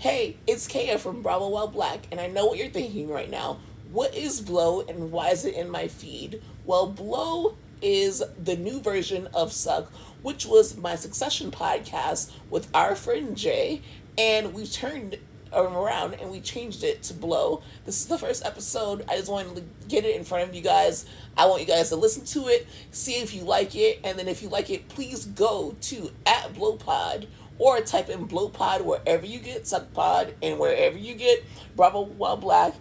Hey, 0.00 0.36
it's 0.46 0.68
Kaya 0.68 0.96
from 0.96 1.22
Bravo 1.22 1.48
While 1.48 1.66
Black, 1.66 2.06
and 2.12 2.20
I 2.20 2.28
know 2.28 2.46
what 2.46 2.56
you're 2.56 2.68
thinking 2.68 3.08
right 3.08 3.28
now. 3.28 3.58
What 3.90 4.14
is 4.14 4.40
Blow 4.40 4.82
and 4.82 5.10
why 5.10 5.30
is 5.30 5.44
it 5.44 5.56
in 5.56 5.68
my 5.68 5.88
feed? 5.88 6.40
Well, 6.64 6.86
Blow 6.86 7.56
is 7.82 8.22
the 8.40 8.54
new 8.54 8.78
version 8.78 9.26
of 9.34 9.52
Suck, 9.52 9.90
which 10.22 10.46
was 10.46 10.76
my 10.76 10.94
Succession 10.94 11.50
podcast 11.50 12.30
with 12.48 12.68
our 12.72 12.94
friend 12.94 13.36
Jay, 13.36 13.82
and 14.16 14.54
we 14.54 14.68
turned 14.68 15.18
around 15.52 16.14
and 16.14 16.30
we 16.30 16.40
changed 16.40 16.84
it 16.84 17.02
to 17.02 17.14
Blow. 17.14 17.60
This 17.84 18.00
is 18.00 18.06
the 18.06 18.18
first 18.18 18.46
episode. 18.46 19.04
I 19.08 19.16
just 19.16 19.32
wanted 19.32 19.56
to 19.56 19.64
get 19.88 20.04
it 20.04 20.14
in 20.14 20.22
front 20.22 20.48
of 20.48 20.54
you 20.54 20.62
guys. 20.62 21.06
I 21.36 21.46
want 21.46 21.60
you 21.60 21.66
guys 21.66 21.88
to 21.88 21.96
listen 21.96 22.24
to 22.26 22.46
it, 22.46 22.68
see 22.92 23.14
if 23.14 23.34
you 23.34 23.42
like 23.42 23.74
it, 23.74 23.98
and 24.04 24.16
then 24.16 24.28
if 24.28 24.44
you 24.44 24.48
like 24.48 24.70
it, 24.70 24.88
please 24.88 25.24
go 25.24 25.74
to 25.80 26.12
at 26.24 26.54
BlowPod 26.54 27.26
or 27.58 27.80
type 27.80 28.08
in 28.08 28.26
BlowPod 28.28 28.84
wherever 28.84 29.26
you 29.26 29.38
get 29.38 29.64
SuckPod 29.64 30.34
and 30.42 30.58
wherever 30.58 30.96
you 30.96 31.14
get 31.14 31.44
Bravo 31.76 32.02
While 32.02 32.36
Black. 32.36 32.74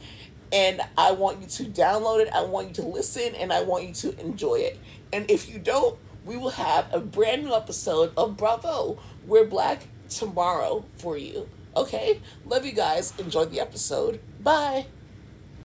And 0.51 0.81
I 0.97 1.11
want 1.11 1.41
you 1.41 1.47
to 1.47 1.63
download 1.65 2.21
it, 2.21 2.29
I 2.33 2.43
want 2.43 2.69
you 2.69 2.73
to 2.75 2.85
listen, 2.85 3.35
and 3.35 3.51
I 3.51 3.63
want 3.63 3.85
you 3.85 3.93
to 3.93 4.19
enjoy 4.19 4.55
it. 4.55 4.79
And 5.11 5.29
if 5.29 5.49
you 5.49 5.59
don't, 5.59 5.97
we 6.25 6.37
will 6.37 6.51
have 6.51 6.87
a 6.93 6.99
brand 6.99 7.43
new 7.43 7.53
episode 7.53 8.13
of 8.15 8.37
Bravo 8.37 8.99
While 9.25 9.45
Black 9.45 9.87
tomorrow 10.09 10.85
for 10.97 11.17
you. 11.17 11.49
Okay? 11.75 12.21
Love 12.45 12.65
you 12.65 12.71
guys. 12.71 13.13
Enjoy 13.19 13.45
the 13.45 13.59
episode. 13.59 14.19
Bye. 14.41 14.87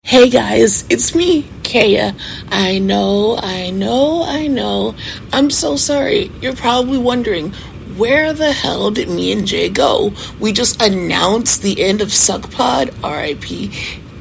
Hey 0.06 0.30
guys, 0.30 0.86
it's 0.90 1.16
me, 1.16 1.50
Kaya. 1.64 2.14
I 2.50 2.78
know, 2.78 3.38
I 3.42 3.70
know, 3.70 4.24
I 4.26 4.48
know. 4.48 4.96
I'm 5.32 5.50
so 5.50 5.78
sorry. 5.78 6.30
You're 6.42 6.58
probably 6.58 6.98
wondering, 6.98 7.54
where 7.98 8.34
the 8.34 8.52
hell 8.52 8.92
did 8.92 9.10
me 9.10 9.32
and 9.32 9.46
Jay 9.46 9.70
go? 9.70 10.14
We 10.40 10.52
just 10.52 10.82
announced 10.82 11.62
the 11.62 11.84
end 11.84 12.02
of 12.02 12.10
SuckPod, 12.10 12.92
RIP, 13.04 13.72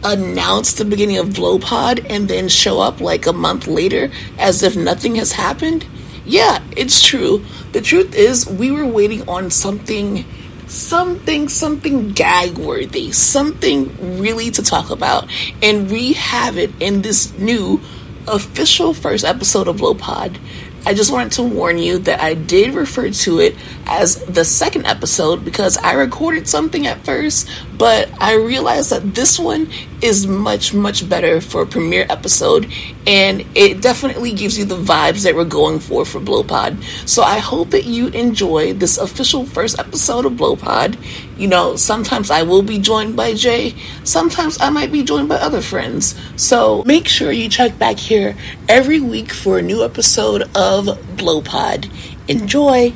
announced 0.05 0.79
the 0.79 0.85
beginning 0.85 1.19
of 1.19 1.29
BlowPod, 1.29 2.06
and 2.11 2.29
then 2.29 2.48
show 2.48 2.81
up 2.81 3.01
like 3.01 3.27
a 3.27 3.33
month 3.33 3.67
later 3.67 4.11
as 4.39 4.62
if 4.62 4.77
nothing 4.77 5.17
has 5.17 5.33
happened? 5.33 5.87
Yeah, 6.25 6.62
it's 6.77 7.03
true. 7.03 7.45
The 7.73 7.81
truth 7.81 8.14
is, 8.14 8.47
we 8.47 8.70
were 8.70 8.87
waiting 8.87 9.29
on 9.29 9.51
something, 9.51 10.25
something, 10.67 11.48
something 11.48 12.11
gag 12.11 12.59
worthy, 12.59 13.12
something 13.12 14.20
really 14.20 14.51
to 14.53 14.62
talk 14.62 14.91
about, 14.91 15.31
and 15.62 15.91
we 15.91 16.12
have 16.14 16.59
it 16.59 16.70
in 16.81 17.03
this 17.03 17.36
new 17.39 17.81
official 18.29 18.95
first 18.95 19.25
episode 19.25 19.69
of 19.69 19.77
BlowPod. 19.77 20.39
I 20.84 20.94
just 20.94 21.12
wanted 21.12 21.33
to 21.33 21.42
warn 21.44 21.78
you 21.78 21.98
that 21.98 22.20
I 22.20 22.34
did 22.34 22.75
refer 22.75 23.11
to 23.11 23.38
it 23.41 23.56
as 23.86 24.16
the 24.25 24.44
second 24.44 24.86
episode 24.86 25.44
because 25.44 25.77
I 25.77 25.92
recorded 25.92 26.48
something 26.48 26.86
at 26.86 27.05
first, 27.05 27.48
but 27.83 28.08
I 28.20 28.34
realized 28.34 28.91
that 28.91 29.12
this 29.12 29.41
one 29.41 29.69
is 30.02 30.25
much, 30.25 30.72
much 30.72 31.08
better 31.08 31.41
for 31.41 31.62
a 31.62 31.66
premiere 31.66 32.06
episode, 32.08 32.72
and 33.08 33.44
it 33.56 33.83
definitely 33.83 34.33
gives 34.33 34.56
you 34.56 34.64
the 34.64 34.77
vibes 34.77 35.24
that 35.24 35.34
we're 35.34 35.44
going 35.44 35.80
for 35.80 36.05
for 36.05 36.20
Blowpod. 36.20 36.80
So 37.08 37.24
I 37.24 37.41
hope 37.41 37.70
that 37.70 37.84
you 37.84 38.06
enjoy 38.11 38.74
this 38.74 38.98
official 38.98 39.44
first 39.44 39.80
episode 39.80 40.27
of 40.27 40.34
Blowpod. 40.34 40.97
You 41.36 41.48
know, 41.48 41.74
sometimes 41.74 42.30
I 42.30 42.44
will 42.44 42.62
be 42.62 42.78
joined 42.78 43.16
by 43.16 43.34
Jay, 43.34 43.74
sometimes 44.05 44.61
I 44.61 44.70
might 44.70 44.92
be 44.92 45.02
joined 45.02 45.28
by 45.28 45.39
other 45.39 45.61
friends. 45.61 46.14
So 46.36 46.84
make 46.86 47.08
sure 47.08 47.33
you 47.33 47.48
check 47.48 47.80
back 47.80 47.96
here 47.96 48.36
every 48.69 49.00
week 49.00 49.33
for 49.33 49.58
a 49.58 49.62
new 49.62 49.83
episode 49.83 50.42
of 50.55 50.86
Blowpod. 51.19 51.91
Enjoy! 52.28 52.92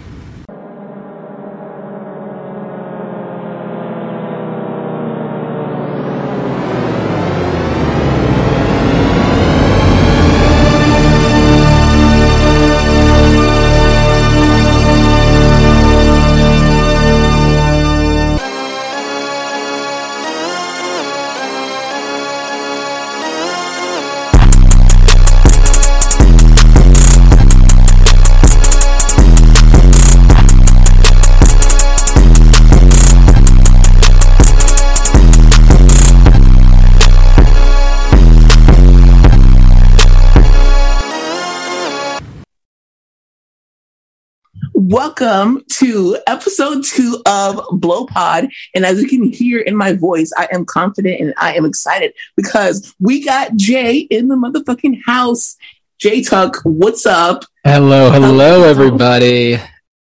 Welcome 44.97 45.63
to 45.73 46.17
episode 46.27 46.83
two 46.83 47.21
of 47.27 47.61
Blow 47.71 48.07
Pod. 48.07 48.49
And 48.75 48.87
as 48.87 48.99
you 48.99 49.07
can 49.07 49.31
hear 49.31 49.61
in 49.61 49.77
my 49.77 49.93
voice, 49.93 50.33
I 50.39 50.49
am 50.53 50.65
confident 50.65 51.21
and 51.21 51.35
I 51.37 51.53
am 51.53 51.67
excited 51.67 52.15
because 52.35 52.95
we 52.99 53.23
got 53.23 53.57
Jay 53.57 53.99
in 53.99 54.29
the 54.29 54.37
motherfucking 54.37 55.03
house. 55.05 55.59
Jay 55.99 56.23
Tuck, 56.23 56.63
what's 56.65 57.05
up? 57.05 57.45
Hello, 57.63 58.11
hello, 58.11 58.63
everybody. 58.63 59.59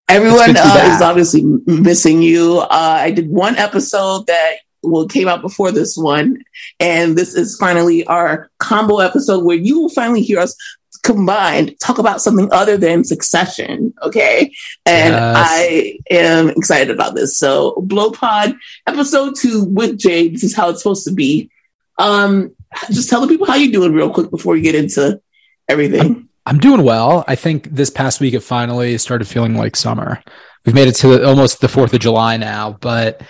Everyone 0.09 0.57
uh, 0.57 0.91
is 0.95 1.03
obviously 1.03 1.43
missing 1.67 2.23
you. 2.23 2.61
Uh, 2.61 2.69
I 2.71 3.11
did 3.11 3.29
one 3.29 3.57
episode 3.57 4.29
that 4.29 4.59
well 4.85 5.09
came 5.09 5.27
out 5.27 5.43
before 5.43 5.73
this 5.73 5.97
one, 5.97 6.45
and 6.79 7.19
this 7.19 7.35
is 7.35 7.59
finally 7.59 8.07
our 8.07 8.51
combo 8.59 9.01
episode 9.01 9.45
where 9.45 9.57
you 9.57 9.81
will 9.81 9.89
finally 9.89 10.23
hear 10.23 10.39
us 10.39 10.57
combined 10.97 11.79
talk 11.81 11.99
about 11.99 12.21
something 12.21 12.49
other 12.53 12.77
than 12.77 13.05
succession 13.05 13.93
okay? 14.03 14.53
And 14.85 15.15
yes. 15.15 15.37
i 15.51 15.99
am 16.11 16.49
excited 16.51 16.91
about 16.91 17.15
this. 17.15 17.39
So 17.39 17.81
blow 17.83 18.11
pod 18.11 18.55
episode 18.87 19.35
two 19.37 19.65
with 19.65 19.99
Jay. 19.99 20.29
this 20.29 20.45
is 20.45 20.55
how 20.55 20.71
it's 20.71 20.83
supposed 20.83 21.07
to 21.07 21.13
be. 21.13 21.51
Um 21.99 22.55
just 22.91 23.09
tell 23.09 23.21
the 23.21 23.29
people 23.29 23.47
how 23.47 23.55
you're 23.55 23.73
doing 23.73 23.93
real 23.93 24.11
quick 24.11 24.31
before 24.31 24.55
we 24.55 24.61
get 24.61 24.75
into 24.75 25.21
everything. 25.69 26.01
I'm, 26.01 26.29
I'm 26.47 26.59
doing 26.59 26.83
well. 26.83 27.25
I 27.27 27.35
think 27.35 27.71
this 27.71 27.91
past 27.91 28.21
week 28.21 28.35
it 28.35 28.41
finally 28.41 28.99
started 28.99 29.27
feeling 29.27 29.55
like 29.57 29.77
summer. 29.77 30.23
We've 30.65 30.75
made 30.75 30.89
it 30.89 30.97
to 30.97 31.27
almost 31.27 31.61
the 31.61 31.69
4th 31.69 31.93
of 31.93 32.01
july 32.01 32.37
now 32.37 32.77
but 32.81 33.23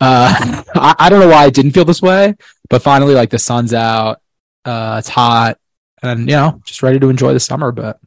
uh 0.00 0.62
I, 0.74 0.94
I 0.98 1.08
don't 1.08 1.20
know 1.20 1.28
why 1.28 1.44
i 1.44 1.50
didn't 1.50 1.72
feel 1.72 1.84
this 1.84 2.00
way 2.00 2.36
but 2.70 2.82
finally 2.82 3.14
like 3.14 3.30
the 3.30 3.38
sun's 3.38 3.74
out 3.74 4.20
uh 4.64 4.96
it's 4.98 5.08
hot 5.08 5.58
and 6.02 6.20
you 6.20 6.36
know, 6.36 6.60
just 6.64 6.82
ready 6.82 6.98
to 6.98 7.08
enjoy 7.08 7.32
the 7.32 7.40
summer. 7.40 7.72
But 7.72 8.00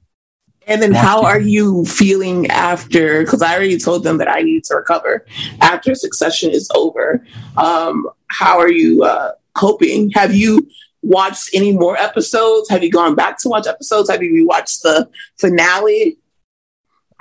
and 0.68 0.82
then, 0.82 0.94
how 0.94 1.24
are 1.24 1.40
you 1.40 1.84
feeling 1.86 2.48
after? 2.48 3.24
Because 3.24 3.42
I 3.42 3.56
already 3.56 3.78
told 3.78 4.04
them 4.04 4.18
that 4.20 4.30
I 4.30 4.42
need 4.42 4.64
to 4.66 4.76
recover 4.76 5.26
after 5.62 5.96
Succession 5.96 6.52
is 6.52 6.70
over. 6.76 7.26
Um, 7.58 8.08
how 8.28 8.60
are 8.60 8.72
you 8.72 9.04
uh, 9.04 9.32
coping? 9.54 10.12
Have 10.12 10.34
you 10.36 10.70
watched 11.02 11.50
any 11.54 11.72
more 11.72 11.98
episodes? 11.98 12.70
Have 12.70 12.84
you 12.84 12.92
gone 12.92 13.16
back 13.16 13.40
to 13.40 13.50
watch 13.50 13.68
episodes? 13.68 14.10
Have 14.10 14.22
you 14.22 14.46
rewatched 14.46 14.82
the 14.82 15.10
finale? 15.38 16.20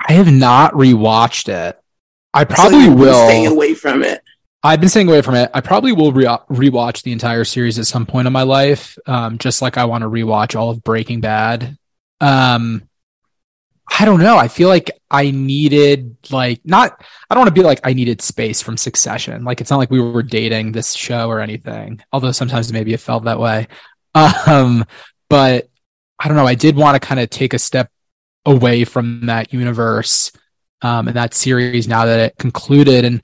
I 0.07 0.13
have 0.13 0.31
not 0.31 0.73
rewatched 0.73 1.49
it. 1.49 1.79
I 2.33 2.45
probably 2.45 2.85
so 2.85 2.93
will. 2.93 3.25
Staying 3.25 3.47
away 3.47 3.73
from 3.73 4.03
it. 4.03 4.21
I've 4.61 4.79
been 4.79 4.89
staying 4.89 5.07
away 5.07 5.21
from 5.21 5.35
it. 5.35 5.49
I 5.53 5.61
probably 5.61 5.93
will 5.93 6.11
re- 6.11 6.25
rewatch 6.25 7.03
the 7.03 7.13
entire 7.13 7.45
series 7.45 7.79
at 7.79 7.87
some 7.87 8.05
point 8.05 8.27
in 8.27 8.33
my 8.33 8.43
life, 8.43 8.97
um, 9.05 9.37
just 9.37 9.61
like 9.61 9.77
I 9.77 9.85
want 9.85 10.01
to 10.01 10.09
rewatch 10.09 10.59
all 10.59 10.69
of 10.69 10.83
Breaking 10.83 11.21
Bad. 11.21 11.77
Um, 12.19 12.83
I 13.97 14.05
don't 14.05 14.19
know. 14.19 14.37
I 14.37 14.49
feel 14.49 14.67
like 14.67 14.91
I 15.09 15.31
needed 15.31 16.17
like 16.29 16.61
not. 16.65 17.03
I 17.29 17.33
don't 17.33 17.41
want 17.41 17.55
to 17.55 17.59
be 17.59 17.65
like 17.65 17.79
I 17.83 17.93
needed 17.93 18.21
space 18.21 18.61
from 18.61 18.77
Succession. 18.77 19.43
Like 19.43 19.61
it's 19.61 19.71
not 19.71 19.77
like 19.77 19.89
we 19.89 20.01
were 20.01 20.23
dating 20.23 20.73
this 20.73 20.93
show 20.93 21.29
or 21.29 21.39
anything. 21.39 22.01
Although 22.11 22.31
sometimes 22.31 22.71
maybe 22.71 22.93
it 22.93 22.99
felt 22.99 23.23
that 23.23 23.39
way. 23.39 23.67
Um, 24.15 24.85
but 25.29 25.69
I 26.17 26.27
don't 26.27 26.35
know. 26.35 26.47
I 26.47 26.55
did 26.55 26.75
want 26.75 26.95
to 26.95 27.07
kind 27.07 27.19
of 27.19 27.29
take 27.29 27.53
a 27.53 27.59
step 27.59 27.89
away 28.45 28.83
from 28.83 29.27
that 29.27 29.53
universe 29.53 30.31
um, 30.81 31.07
and 31.07 31.15
that 31.15 31.33
series 31.33 31.87
now 31.87 32.05
that 32.05 32.19
it 32.19 32.37
concluded 32.37 33.05
and 33.05 33.21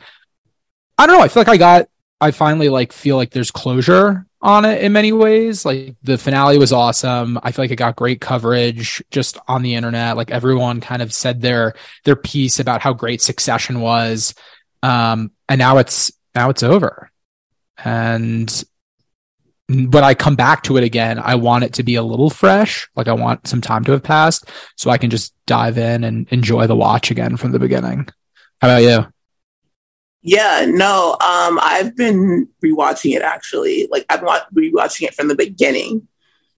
I 0.97 1.07
don't 1.07 1.17
know. 1.17 1.23
I 1.23 1.27
feel 1.27 1.41
like 1.41 1.49
I 1.49 1.57
got, 1.57 1.89
I 2.21 2.31
finally 2.31 2.69
like 2.69 2.93
feel 2.93 3.17
like 3.17 3.31
there's 3.31 3.51
closure 3.51 4.25
on 4.41 4.63
it 4.63 4.81
in 4.81 4.93
many 4.93 5.11
ways. 5.11 5.65
Like 5.65 5.95
the 6.03 6.17
finale 6.17 6.57
was 6.57 6.71
awesome. 6.71 7.39
I 7.43 7.51
feel 7.51 7.63
like 7.63 7.71
it 7.71 7.77
got 7.77 7.95
great 7.95 8.21
coverage 8.21 9.03
just 9.11 9.37
on 9.47 9.61
the 9.61 9.75
internet. 9.75 10.15
Like 10.15 10.31
everyone 10.31 10.81
kind 10.81 11.01
of 11.01 11.13
said 11.13 11.41
their, 11.41 11.73
their 12.03 12.15
piece 12.15 12.59
about 12.59 12.81
how 12.81 12.93
great 12.93 13.21
Succession 13.21 13.81
was. 13.81 14.33
Um, 14.83 15.31
and 15.49 15.59
now 15.59 15.77
it's, 15.77 16.11
now 16.33 16.49
it's 16.49 16.63
over. 16.63 17.11
And 17.83 18.63
when 19.67 20.03
I 20.03 20.13
come 20.13 20.35
back 20.35 20.63
to 20.63 20.77
it 20.77 20.83
again, 20.83 21.19
I 21.19 21.35
want 21.35 21.63
it 21.63 21.73
to 21.73 21.83
be 21.83 21.95
a 21.95 22.03
little 22.03 22.29
fresh. 22.29 22.87
Like 22.95 23.07
I 23.07 23.13
want 23.13 23.47
some 23.47 23.61
time 23.61 23.83
to 23.85 23.93
have 23.93 24.03
passed 24.03 24.49
so 24.77 24.91
I 24.91 24.97
can 24.97 25.09
just 25.09 25.33
dive 25.47 25.77
in 25.77 26.03
and 26.03 26.27
enjoy 26.31 26.67
the 26.67 26.75
watch 26.75 27.11
again 27.11 27.35
from 27.35 27.51
the 27.51 27.59
beginning. 27.59 28.07
How 28.61 28.69
about 28.69 28.83
you? 28.83 29.14
Yeah, 30.27 30.65
no, 30.67 31.11
um, 31.11 31.59
I've 31.61 31.95
been 31.95 32.49
rewatching 32.59 33.15
it 33.15 33.21
actually. 33.21 33.87
Like 33.91 34.07
I've 34.09 34.21
been 34.21 34.71
rewatching 34.73 35.03
it 35.03 35.13
from 35.13 35.27
the 35.27 35.35
beginning 35.35 36.07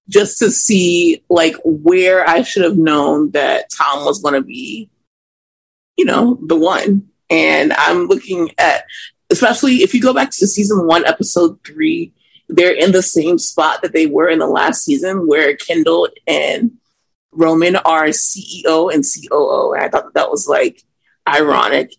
just 0.08 0.40
to 0.40 0.50
see 0.52 1.22
like 1.30 1.56
where 1.66 2.26
I 2.26 2.44
should 2.44 2.64
have 2.64 2.78
known 2.78 3.32
that 3.32 3.70
Tom 3.70 4.06
was 4.06 4.22
going 4.22 4.36
to 4.36 4.42
be, 4.42 4.90
you 5.98 6.06
know, 6.06 6.40
the 6.48 6.56
one. 6.56 7.10
And 7.30 7.74
I'm 7.74 8.08
looking 8.08 8.52
at, 8.58 8.86
especially 9.32 9.84
if 9.84 9.94
you 9.94 10.02
go 10.02 10.14
back 10.14 10.30
to 10.32 10.48
season 10.48 10.88
one, 10.88 11.06
episode 11.06 11.60
three, 11.66 12.14
they're 12.48 12.72
in 12.74 12.94
the 12.94 13.02
same 13.02 13.38
spot 13.38 13.82
that 13.82 13.92
they 13.92 14.06
were 14.06 14.30
in 14.30 14.40
the 14.40 14.48
last 14.48 14.86
season 14.86 15.28
where 15.28 15.58
Kendall 15.58 16.08
and 16.26 16.78
Roman 17.34 17.76
are 17.76 18.06
CEO 18.06 18.94
and 18.94 19.04
COO. 19.04 19.74
And 19.74 19.84
I 19.84 19.90
thought 19.90 20.06
that, 20.06 20.14
that 20.14 20.32
was 20.32 20.48
like 20.48 20.84
ironic 21.28 21.92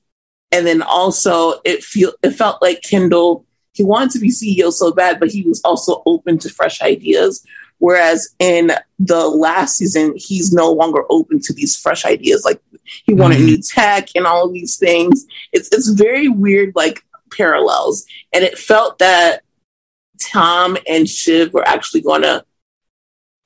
and 0.52 0.66
then 0.66 0.82
also 0.82 1.60
it 1.64 1.82
feel 1.84 2.12
it 2.22 2.30
felt 2.30 2.62
like 2.62 2.82
Kendall 2.82 3.44
he 3.78 3.84
wanted 3.84 4.10
to 4.10 4.18
be 4.18 4.30
CEO 4.30 4.72
so 4.72 4.92
bad, 4.92 5.20
but 5.20 5.30
he 5.30 5.42
was 5.42 5.60
also 5.62 6.02
open 6.04 6.36
to 6.38 6.48
fresh 6.48 6.82
ideas. 6.82 7.46
Whereas 7.78 8.34
in 8.40 8.72
the 8.98 9.28
last 9.28 9.76
season, 9.76 10.14
he's 10.16 10.52
no 10.52 10.72
longer 10.72 11.04
open 11.08 11.38
to 11.42 11.52
these 11.52 11.76
fresh 11.76 12.04
ideas. 12.04 12.44
Like 12.44 12.60
he 13.04 13.14
wanted 13.14 13.36
mm-hmm. 13.36 13.46
new 13.46 13.62
tech 13.62 14.08
and 14.16 14.26
all 14.26 14.46
of 14.46 14.52
these 14.52 14.76
things. 14.76 15.26
It's 15.52 15.68
it's 15.70 15.90
very 15.90 16.28
weird, 16.28 16.72
like 16.74 17.04
parallels. 17.30 18.04
And 18.32 18.42
it 18.42 18.58
felt 18.58 18.98
that 18.98 19.42
Tom 20.20 20.76
and 20.88 21.08
Shiv 21.08 21.54
were 21.54 21.66
actually 21.66 22.00
going 22.00 22.22
to 22.22 22.44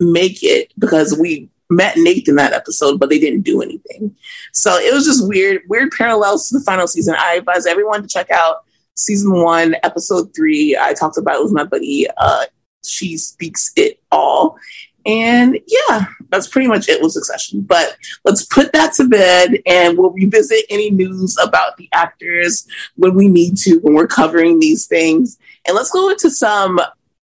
make 0.01 0.43
it 0.43 0.73
because 0.79 1.15
we 1.19 1.51
met 1.77 1.97
Nathan 1.97 2.33
in 2.33 2.37
that 2.37 2.53
episode, 2.53 2.99
but 2.99 3.09
they 3.09 3.19
didn't 3.19 3.43
do 3.43 3.63
anything. 3.63 4.15
So 4.53 4.77
it 4.77 4.93
was 4.93 5.05
just 5.05 5.27
weird, 5.27 5.63
weird 5.69 5.91
parallels 5.93 6.49
to 6.49 6.59
the 6.59 6.65
final 6.65 6.87
season. 6.87 7.15
I 7.19 7.35
advise 7.35 7.67
everyone 7.67 8.03
to 8.03 8.09
check 8.09 8.31
out 8.31 8.65
season 8.95 9.33
one, 9.43 9.77
episode 9.83 10.35
three. 10.35 10.77
I 10.77 10.95
talked 10.95 11.19
about 11.19 11.37
it 11.37 11.45
with 11.45 11.53
my 11.53 11.65
buddy. 11.65 12.07
Uh, 12.17 12.45
she 12.85 13.17
speaks 13.17 13.73
it 13.77 14.01
all. 14.11 14.59
And 15.05 15.59
yeah, 15.67 16.05
that's 16.31 16.47
pretty 16.47 16.69
much 16.69 16.89
it 16.89 17.03
with 17.03 17.13
Succession. 17.13 17.63
But 17.63 17.97
let's 18.25 18.45
put 18.45 18.73
that 18.73 18.93
to 18.95 19.09
bed 19.09 19.61
and 19.67 19.99
we'll 19.99 20.11
revisit 20.11 20.65
any 20.71 20.91
news 20.91 21.37
about 21.43 21.77
the 21.77 21.89
actors 21.93 22.67
when 22.95 23.15
we 23.15 23.29
need 23.29 23.57
to, 23.59 23.79
when 23.81 23.95
we're 23.95 24.07
covering 24.07 24.61
these 24.61 24.87
things. 24.87 25.39
And 25.67 25.75
let's 25.75 25.91
go 25.91 26.11
into 26.11 26.31
some 26.31 26.79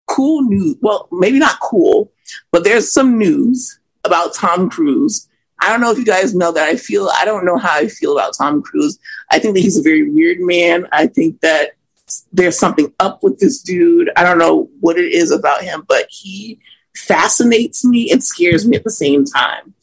cool 0.07 0.41
news. 0.41 0.75
Well, 0.81 1.07
maybe 1.11 1.39
not 1.39 1.59
cool, 1.61 2.11
but 2.51 2.63
there's 2.63 2.91
some 2.91 3.17
news 3.17 3.78
about 4.03 4.33
Tom 4.33 4.69
Cruise. 4.69 5.27
I 5.61 5.69
don't 5.69 5.81
know 5.81 5.91
if 5.91 5.97
you 5.97 6.05
guys 6.05 6.33
know 6.33 6.51
that 6.53 6.67
I 6.67 6.75
feel, 6.75 7.09
I 7.13 7.25
don't 7.25 7.45
know 7.45 7.57
how 7.57 7.75
I 7.75 7.87
feel 7.87 8.17
about 8.17 8.33
Tom 8.37 8.61
Cruise. 8.61 8.97
I 9.31 9.39
think 9.39 9.55
that 9.55 9.61
he's 9.61 9.77
a 9.77 9.81
very 9.81 10.09
weird 10.09 10.39
man. 10.39 10.87
I 10.91 11.07
think 11.07 11.41
that 11.41 11.71
there's 12.31 12.57
something 12.57 12.93
up 12.99 13.21
with 13.23 13.39
this 13.39 13.61
dude. 13.61 14.09
I 14.15 14.23
don't 14.23 14.37
know 14.37 14.69
what 14.79 14.97
it 14.97 15.11
is 15.11 15.31
about 15.31 15.61
him, 15.61 15.83
but 15.87 16.07
he 16.09 16.59
fascinates 16.95 17.85
me 17.85 18.11
and 18.11 18.23
scares 18.23 18.67
me 18.67 18.77
at 18.77 18.83
the 18.83 18.91
same 18.91 19.25
time. 19.25 19.73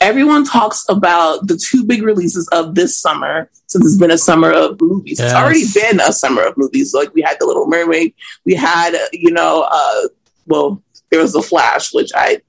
Everyone 0.00 0.44
talks 0.44 0.84
about 0.88 1.46
the 1.46 1.56
two 1.56 1.84
big 1.84 2.02
releases 2.02 2.48
of 2.48 2.74
this 2.74 2.96
summer 2.96 3.50
since 3.66 3.84
it's 3.84 3.98
been 3.98 4.12
a 4.12 4.18
summer 4.18 4.50
of 4.50 4.80
movies. 4.80 5.18
Yes. 5.18 5.32
It's 5.32 5.34
already 5.34 5.64
been 5.74 6.00
a 6.00 6.12
summer 6.12 6.42
of 6.42 6.56
movies. 6.56 6.94
Like 6.94 7.12
we 7.14 7.20
had 7.20 7.36
The 7.38 7.46
Little 7.46 7.66
Mermaid, 7.66 8.14
we 8.44 8.54
had, 8.54 8.96
you 9.12 9.32
know, 9.32 9.66
uh, 9.70 10.08
well, 10.46 10.82
there 11.10 11.20
was 11.20 11.32
The 11.32 11.42
Flash, 11.42 11.92
which 11.92 12.10
I 12.14 12.40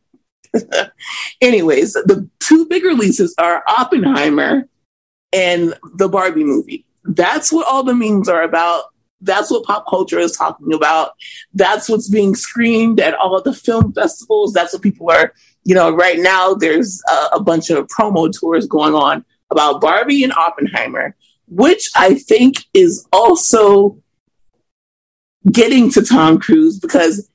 Anyways, 1.41 1.93
the 1.93 2.27
two 2.39 2.65
big 2.67 2.83
releases 2.83 3.35
are 3.37 3.63
Oppenheimer 3.67 4.67
and 5.33 5.73
the 5.95 6.09
Barbie 6.09 6.43
movie. 6.43 6.85
That's 7.03 7.51
what 7.51 7.67
all 7.67 7.83
the 7.83 7.93
memes 7.93 8.29
are 8.29 8.43
about. 8.43 8.85
That's 9.21 9.51
what 9.51 9.65
pop 9.65 9.85
culture 9.89 10.19
is 10.19 10.31
talking 10.31 10.73
about. 10.73 11.11
That's 11.53 11.89
what's 11.89 12.09
being 12.09 12.35
screened 12.35 12.99
at 12.99 13.15
all 13.15 13.41
the 13.41 13.53
film 13.53 13.93
festivals. 13.93 14.53
That's 14.53 14.73
what 14.73 14.81
people 14.81 15.11
are, 15.11 15.33
you 15.63 15.75
know, 15.75 15.91
right 15.91 16.19
now 16.19 16.53
there's 16.53 17.01
a, 17.09 17.35
a 17.35 17.39
bunch 17.39 17.69
of 17.69 17.87
promo 17.87 18.31
tours 18.31 18.65
going 18.65 18.93
on 18.93 19.25
about 19.51 19.81
Barbie 19.81 20.23
and 20.23 20.33
Oppenheimer, 20.33 21.15
which 21.47 21.89
I 21.95 22.13
think 22.15 22.65
is 22.73 23.05
also 23.11 23.97
getting 25.51 25.91
to 25.91 26.01
Tom 26.01 26.39
Cruise 26.39 26.79
because 26.79 27.29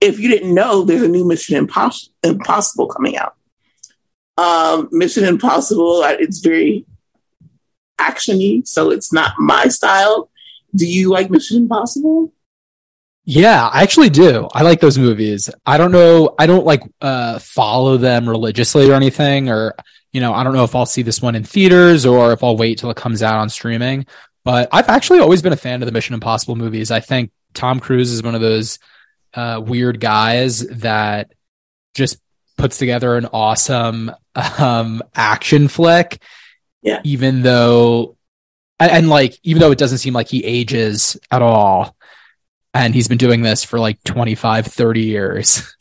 if 0.00 0.18
you 0.18 0.28
didn't 0.28 0.54
know, 0.54 0.82
there's 0.82 1.02
a 1.02 1.08
new 1.08 1.26
Mission 1.26 1.56
Impossible 1.56 2.88
coming 2.88 3.16
out. 3.16 3.34
Um, 4.38 4.88
Mission 4.90 5.24
Impossible, 5.24 6.02
uh, 6.02 6.16
it's 6.18 6.38
very 6.38 6.86
actiony, 7.98 8.66
so 8.66 8.90
it's 8.90 9.12
not 9.12 9.34
my 9.38 9.66
style. 9.68 10.30
Do 10.74 10.86
you 10.86 11.10
like 11.10 11.30
Mission 11.30 11.58
Impossible? 11.58 12.32
Yeah, 13.24 13.68
I 13.68 13.82
actually 13.82 14.08
do. 14.08 14.48
I 14.52 14.62
like 14.62 14.80
those 14.80 14.96
movies. 14.96 15.50
I 15.66 15.76
don't 15.76 15.92
know. 15.92 16.34
I 16.38 16.46
don't 16.46 16.64
like 16.64 16.82
uh, 17.00 17.38
follow 17.38 17.98
them 17.98 18.28
religiously 18.28 18.90
or 18.90 18.94
anything, 18.94 19.50
or 19.50 19.74
you 20.12 20.20
know, 20.20 20.32
I 20.32 20.42
don't 20.42 20.54
know 20.54 20.64
if 20.64 20.74
I'll 20.74 20.86
see 20.86 21.02
this 21.02 21.20
one 21.20 21.34
in 21.34 21.44
theaters 21.44 22.06
or 22.06 22.32
if 22.32 22.42
I'll 22.42 22.56
wait 22.56 22.78
till 22.78 22.90
it 22.90 22.96
comes 22.96 23.22
out 23.22 23.36
on 23.36 23.48
streaming. 23.50 24.06
But 24.42 24.70
I've 24.72 24.88
actually 24.88 25.20
always 25.20 25.42
been 25.42 25.52
a 25.52 25.56
fan 25.56 25.82
of 25.82 25.86
the 25.86 25.92
Mission 25.92 26.14
Impossible 26.14 26.56
movies. 26.56 26.90
I 26.90 27.00
think 27.00 27.30
Tom 27.52 27.78
Cruise 27.78 28.10
is 28.10 28.22
one 28.22 28.34
of 28.34 28.40
those 28.40 28.78
uh, 29.34 29.60
weird 29.64 30.00
guys 30.00 30.60
that 30.68 31.32
just 31.94 32.18
puts 32.56 32.78
together 32.78 33.16
an 33.16 33.26
awesome 33.32 34.10
um, 34.58 35.02
action 35.14 35.68
flick. 35.68 36.22
Yeah. 36.82 37.00
Even 37.04 37.42
though, 37.42 38.16
and, 38.78 38.90
and 38.90 39.08
like, 39.08 39.38
even 39.42 39.60
though 39.60 39.70
it 39.70 39.78
doesn't 39.78 39.98
seem 39.98 40.14
like 40.14 40.28
he 40.28 40.44
ages 40.44 41.18
at 41.30 41.42
all. 41.42 41.96
And 42.72 42.94
he's 42.94 43.08
been 43.08 43.18
doing 43.18 43.42
this 43.42 43.64
for 43.64 43.80
like 43.80 44.02
25, 44.04 44.66
30 44.66 45.00
years. 45.00 45.74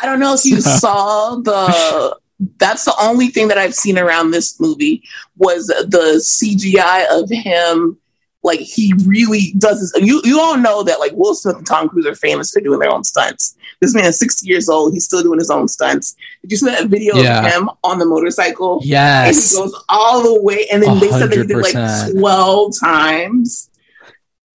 I 0.00 0.06
don't 0.06 0.20
know 0.20 0.34
if 0.34 0.44
you 0.44 0.60
saw 0.60 1.36
the 1.36 2.16
that's 2.58 2.84
the 2.84 2.94
only 3.00 3.28
thing 3.28 3.48
that 3.48 3.58
I've 3.58 3.74
seen 3.74 3.98
around 3.98 4.30
this 4.30 4.60
movie 4.60 5.02
was 5.36 5.66
the 5.66 6.20
CGI 6.22 7.06
of 7.10 7.30
him 7.30 7.98
like 8.46 8.60
he 8.60 8.94
really 9.04 9.52
does 9.58 9.80
this. 9.80 10.02
You 10.02 10.22
you 10.24 10.40
all 10.40 10.56
know 10.56 10.82
that 10.84 11.00
like 11.00 11.12
Will 11.14 11.34
Smith 11.34 11.56
and 11.56 11.66
Tom 11.66 11.88
Cruise 11.88 12.06
are 12.06 12.14
famous 12.14 12.52
for 12.52 12.60
doing 12.60 12.78
their 12.78 12.90
own 12.90 13.04
stunts. 13.04 13.56
This 13.80 13.94
man 13.94 14.04
is 14.04 14.18
60 14.18 14.46
years 14.46 14.68
old. 14.68 14.94
He's 14.94 15.04
still 15.04 15.22
doing 15.22 15.38
his 15.38 15.50
own 15.50 15.68
stunts. 15.68 16.16
Did 16.42 16.52
you 16.52 16.56
see 16.56 16.66
that 16.66 16.86
video 16.86 17.16
yeah. 17.16 17.44
of 17.44 17.52
him 17.52 17.70
on 17.82 17.98
the 17.98 18.06
motorcycle? 18.06 18.80
Yes. 18.82 19.54
And 19.54 19.64
he 19.64 19.70
goes 19.70 19.84
all 19.88 20.22
the 20.22 20.42
way. 20.42 20.66
And 20.72 20.82
then 20.82 20.96
100%. 20.96 21.00
they 21.00 21.10
said 21.10 21.30
that 21.30 21.38
he 21.38 21.46
did 21.46 21.56
like 21.56 22.12
12 22.12 22.72
times. 22.80 23.70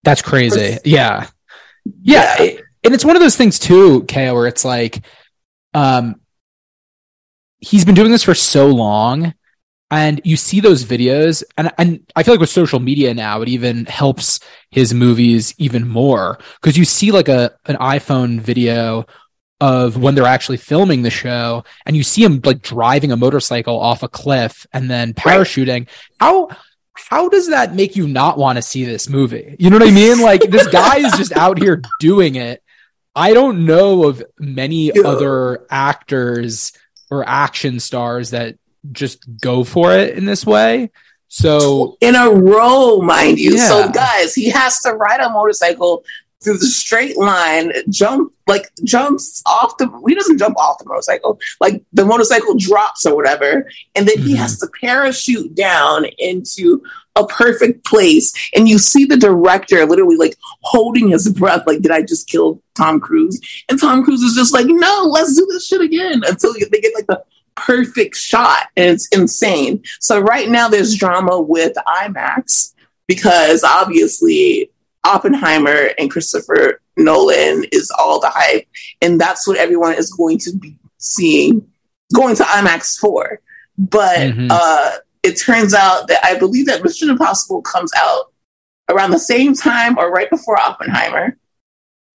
That's 0.04 0.22
crazy. 0.22 0.76
For, 0.76 0.80
yeah. 0.84 1.26
Yeah. 1.84 2.36
yeah. 2.38 2.42
It, 2.42 2.64
and 2.84 2.94
it's 2.94 3.04
one 3.04 3.16
of 3.16 3.20
those 3.20 3.36
things 3.36 3.58
too, 3.58 4.04
Kaya, 4.04 4.32
where 4.32 4.46
it's 4.46 4.64
like, 4.64 5.04
um, 5.74 6.20
he's 7.58 7.84
been 7.84 7.94
doing 7.94 8.10
this 8.10 8.22
for 8.22 8.34
so 8.34 8.68
long 8.68 9.34
and 9.90 10.20
you 10.24 10.36
see 10.36 10.60
those 10.60 10.84
videos 10.84 11.42
and 11.58 11.70
and 11.76 12.00
I 12.14 12.22
feel 12.22 12.34
like 12.34 12.40
with 12.40 12.50
social 12.50 12.78
media 12.78 13.12
now 13.12 13.42
it 13.42 13.48
even 13.48 13.86
helps 13.86 14.40
his 14.70 14.94
movies 14.94 15.54
even 15.58 15.88
more. 15.88 16.38
Because 16.60 16.78
you 16.78 16.84
see 16.84 17.10
like 17.10 17.28
a 17.28 17.52
an 17.66 17.76
iPhone 17.76 18.40
video 18.40 19.06
of 19.60 19.96
when 19.96 20.14
they're 20.14 20.24
actually 20.24 20.56
filming 20.56 21.02
the 21.02 21.10
show 21.10 21.64
and 21.84 21.96
you 21.96 22.02
see 22.02 22.24
him 22.24 22.40
like 22.44 22.62
driving 22.62 23.12
a 23.12 23.16
motorcycle 23.16 23.78
off 23.78 24.02
a 24.02 24.08
cliff 24.08 24.66
and 24.72 24.90
then 24.90 25.12
parachuting. 25.12 25.80
Right. 25.80 25.88
how 26.20 26.48
how 26.94 27.28
does 27.28 27.48
that 27.48 27.74
make 27.74 27.96
you 27.96 28.06
not 28.06 28.38
want 28.38 28.56
to 28.56 28.62
see 28.62 28.84
this 28.84 29.08
movie? 29.08 29.56
You 29.58 29.70
know 29.70 29.78
what 29.78 29.88
i 29.88 29.90
mean? 29.90 30.20
Like 30.20 30.42
this 30.42 30.66
guy 30.68 30.98
is 30.98 31.12
just 31.12 31.32
out 31.32 31.58
here 31.58 31.82
doing 31.98 32.36
it. 32.36 32.62
I 33.14 33.34
don't 33.34 33.66
know 33.66 34.04
of 34.04 34.22
many 34.38 34.92
yeah. 34.94 35.02
other 35.04 35.66
actors 35.68 36.72
or 37.10 37.28
action 37.28 37.80
stars 37.80 38.30
that 38.30 38.56
just 38.92 39.24
go 39.40 39.64
for 39.64 39.92
it 39.92 40.16
in 40.16 40.24
this 40.24 40.46
way. 40.46 40.90
So 41.28 41.96
in 42.00 42.16
a 42.16 42.28
row, 42.28 43.00
mind 43.00 43.38
you. 43.38 43.56
Yeah. 43.56 43.68
So 43.68 43.88
guys, 43.90 44.34
he 44.34 44.50
has 44.50 44.80
to 44.80 44.92
ride 44.92 45.20
a 45.20 45.30
motorcycle 45.30 46.04
through 46.42 46.58
the 46.58 46.66
straight 46.66 47.18
line, 47.18 47.70
jump 47.90 48.32
like 48.46 48.70
jumps 48.82 49.42
off 49.46 49.76
the 49.76 49.88
he 50.08 50.14
doesn't 50.14 50.38
jump 50.38 50.56
off 50.58 50.78
the 50.78 50.88
motorcycle, 50.88 51.38
like 51.60 51.82
the 51.92 52.04
motorcycle 52.04 52.56
drops 52.56 53.06
or 53.06 53.14
whatever, 53.14 53.68
and 53.94 54.08
then 54.08 54.16
mm-hmm. 54.16 54.26
he 54.26 54.36
has 54.36 54.58
to 54.58 54.68
parachute 54.80 55.54
down 55.54 56.06
into 56.18 56.82
a 57.16 57.26
perfect 57.26 57.84
place. 57.84 58.32
And 58.54 58.68
you 58.68 58.78
see 58.78 59.04
the 59.04 59.16
director 59.16 59.84
literally 59.84 60.16
like 60.16 60.36
holding 60.62 61.10
his 61.10 61.30
breath, 61.32 61.64
like, 61.66 61.80
did 61.82 61.90
I 61.90 62.02
just 62.02 62.28
kill 62.28 62.62
Tom 62.74 63.00
Cruise? 63.00 63.40
And 63.68 63.78
Tom 63.78 64.02
Cruise 64.02 64.22
is 64.22 64.34
just 64.34 64.54
like, 64.54 64.66
no, 64.66 65.04
let's 65.10 65.36
do 65.36 65.46
this 65.50 65.66
shit 65.66 65.80
again 65.82 66.22
until 66.26 66.54
they 66.54 66.80
get 66.80 66.94
like 66.94 67.06
the 67.06 67.22
perfect 67.56 68.16
shot 68.16 68.68
and 68.76 68.90
it's 68.90 69.08
insane. 69.08 69.82
So 70.00 70.20
right 70.20 70.48
now 70.48 70.68
there's 70.68 70.96
drama 70.96 71.40
with 71.40 71.76
IMAX 71.86 72.74
because 73.06 73.64
obviously 73.64 74.70
Oppenheimer 75.04 75.90
and 75.98 76.10
Christopher 76.10 76.80
Nolan 76.96 77.64
is 77.72 77.90
all 77.98 78.20
the 78.20 78.30
hype 78.30 78.66
and 79.00 79.20
that's 79.20 79.46
what 79.46 79.56
everyone 79.56 79.94
is 79.94 80.12
going 80.12 80.38
to 80.38 80.56
be 80.56 80.76
seeing 80.98 81.66
going 82.14 82.36
to 82.36 82.42
IMAX 82.42 82.98
for. 82.98 83.40
But 83.78 84.18
mm-hmm. 84.18 84.48
uh, 84.50 84.92
it 85.22 85.40
turns 85.40 85.74
out 85.74 86.08
that 86.08 86.24
I 86.24 86.38
believe 86.38 86.66
that 86.66 86.82
Mission 86.82 87.10
Impossible 87.10 87.62
comes 87.62 87.90
out 87.96 88.32
around 88.88 89.10
the 89.10 89.18
same 89.18 89.54
time 89.54 89.98
or 89.98 90.10
right 90.10 90.28
before 90.28 90.60
Oppenheimer, 90.60 91.36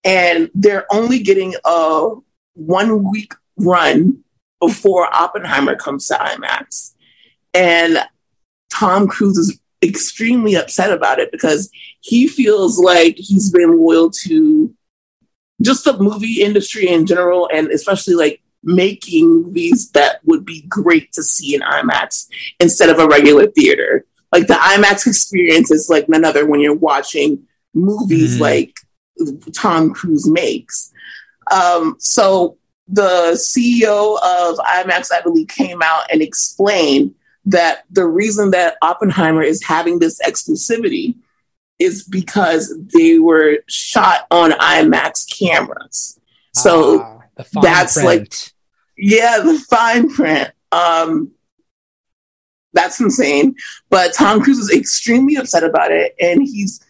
and 0.03 0.49
they're 0.53 0.85
only 0.93 1.19
getting 1.19 1.55
a 1.63 2.09
one 2.53 3.09
week 3.09 3.33
run 3.57 4.23
before 4.65 5.13
Oppenheimer 5.13 5.75
comes 5.75 6.07
to 6.07 6.15
IMAX. 6.15 6.93
And 7.53 7.99
Tom 8.71 9.07
Cruise 9.07 9.37
is 9.37 9.59
extremely 9.83 10.55
upset 10.55 10.91
about 10.91 11.19
it 11.19 11.31
because 11.31 11.69
he 12.01 12.27
feels 12.27 12.79
like 12.79 13.15
he's 13.17 13.51
been 13.51 13.77
loyal 13.77 14.09
to 14.09 14.73
just 15.61 15.85
the 15.85 15.97
movie 15.97 16.41
industry 16.41 16.87
in 16.87 17.05
general 17.05 17.49
and 17.53 17.69
especially 17.69 18.15
like 18.15 18.41
making 18.63 19.29
movies 19.29 19.91
that 19.91 20.19
would 20.25 20.43
be 20.43 20.61
great 20.67 21.13
to 21.13 21.23
see 21.23 21.55
in 21.55 21.61
IMAX 21.61 22.27
instead 22.59 22.89
of 22.89 22.99
a 22.99 23.07
regular 23.07 23.47
theater. 23.47 24.05
Like 24.31 24.47
the 24.47 24.55
IMAX 24.55 25.07
experience 25.07 25.71
is 25.71 25.89
like 25.89 26.09
none 26.09 26.25
other 26.25 26.45
when 26.45 26.59
you're 26.59 26.75
watching 26.75 27.43
movies 27.73 28.37
mm. 28.37 28.41
like 28.41 28.73
Tom 29.53 29.93
Cruise 29.93 30.27
makes. 30.27 30.91
Um, 31.51 31.95
so 31.99 32.57
the 32.87 33.31
CEO 33.33 34.17
of 34.21 34.57
IMAX, 34.57 35.11
I 35.11 35.21
believe, 35.21 35.47
came 35.47 35.81
out 35.81 36.03
and 36.11 36.21
explained 36.21 37.15
that 37.45 37.83
the 37.91 38.05
reason 38.05 38.51
that 38.51 38.77
Oppenheimer 38.81 39.43
is 39.43 39.63
having 39.63 39.99
this 39.99 40.19
exclusivity 40.21 41.15
is 41.79 42.03
because 42.03 42.73
they 42.93 43.19
were 43.19 43.59
shot 43.67 44.27
on 44.31 44.51
IMAX 44.51 45.25
cameras. 45.37 46.19
So 46.53 47.01
ah, 47.01 47.21
that's 47.61 47.95
print. 47.95 48.05
like, 48.05 48.33
yeah, 48.97 49.39
the 49.39 49.59
fine 49.69 50.09
print. 50.09 50.51
Um, 50.71 51.31
that's 52.73 52.99
insane. 52.99 53.55
But 53.89 54.13
Tom 54.13 54.41
Cruise 54.41 54.59
is 54.59 54.71
extremely 54.71 55.35
upset 55.35 55.63
about 55.63 55.91
it, 55.91 56.15
and 56.19 56.41
he's 56.43 56.84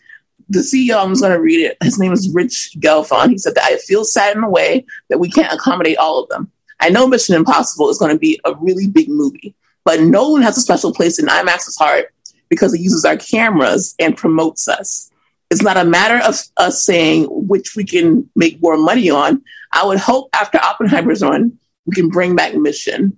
the 0.49 0.59
CEO. 0.59 1.01
I'm 1.01 1.09
just 1.09 1.21
going 1.21 1.33
to 1.33 1.41
read 1.41 1.65
it. 1.65 1.77
His 1.83 1.99
name 1.99 2.11
is 2.11 2.31
Rich 2.33 2.77
Gelfond. 2.79 3.29
He 3.29 3.37
said 3.37 3.55
that 3.55 3.63
I 3.63 3.77
feel 3.77 4.05
sad 4.05 4.35
in 4.35 4.43
a 4.43 4.49
way 4.49 4.85
that 5.09 5.19
we 5.19 5.29
can't 5.29 5.53
accommodate 5.53 5.97
all 5.97 6.23
of 6.23 6.29
them. 6.29 6.51
I 6.79 6.89
know 6.89 7.07
Mission 7.07 7.35
Impossible 7.35 7.89
is 7.89 7.97
going 7.97 8.11
to 8.11 8.19
be 8.19 8.39
a 8.45 8.53
really 8.55 8.87
big 8.87 9.09
movie, 9.09 9.55
but 9.83 10.01
Nolan 10.01 10.43
has 10.43 10.57
a 10.57 10.61
special 10.61 10.93
place 10.93 11.19
in 11.19 11.27
IMAX's 11.27 11.77
heart 11.77 12.13
because 12.49 12.73
he 12.73 12.81
uses 12.81 13.05
our 13.05 13.17
cameras 13.17 13.95
and 13.99 14.17
promotes 14.17 14.67
us. 14.67 15.09
It's 15.49 15.61
not 15.61 15.77
a 15.77 15.85
matter 15.85 16.17
of 16.17 16.41
us 16.57 16.83
saying 16.83 17.27
which 17.29 17.75
we 17.75 17.85
can 17.85 18.29
make 18.35 18.61
more 18.61 18.77
money 18.77 19.09
on. 19.09 19.43
I 19.71 19.85
would 19.85 19.99
hope 19.99 20.29
after 20.33 20.57
Oppenheimer's 20.57 21.23
on, 21.23 21.57
we 21.85 21.95
can 21.95 22.09
bring 22.09 22.35
back 22.35 22.55
Mission. 22.55 23.17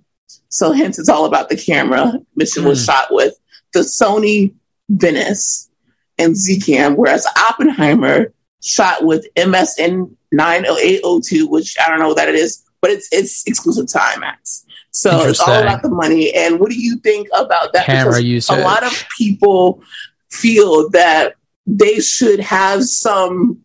So 0.50 0.72
hence 0.72 0.98
it's 0.98 1.08
all 1.08 1.24
about 1.24 1.48
the 1.48 1.56
camera. 1.56 2.12
Mission 2.36 2.64
mm. 2.64 2.68
was 2.68 2.80
hmm. 2.80 2.86
shot 2.86 3.08
with 3.10 3.34
the 3.72 3.80
Sony 3.80 4.54
Venice 4.88 5.67
and 6.18 6.36
Z-Cam, 6.36 6.96
whereas 6.96 7.26
Oppenheimer 7.48 8.32
shot 8.62 9.04
with 9.04 9.26
MSN 9.36 10.14
90802, 10.32 11.46
which 11.46 11.76
I 11.84 11.88
don't 11.88 11.98
know 11.98 12.08
what 12.08 12.16
that 12.16 12.28
it 12.28 12.34
is, 12.34 12.64
but 12.80 12.90
it's 12.90 13.08
it's 13.12 13.46
exclusive 13.46 13.86
to 13.88 13.98
IMAX. 13.98 14.64
So 14.90 15.28
it's 15.28 15.40
all 15.40 15.62
about 15.62 15.82
the 15.82 15.90
money. 15.90 16.34
And 16.34 16.58
what 16.58 16.70
do 16.70 16.80
you 16.80 16.96
think 16.98 17.28
about 17.36 17.72
that? 17.72 17.86
Camera 17.86 18.12
because 18.12 18.24
usage. 18.24 18.58
A 18.58 18.62
lot 18.62 18.84
of 18.84 19.04
people 19.16 19.82
feel 20.30 20.90
that 20.90 21.34
they 21.66 22.00
should 22.00 22.40
have 22.40 22.84
some 22.84 23.60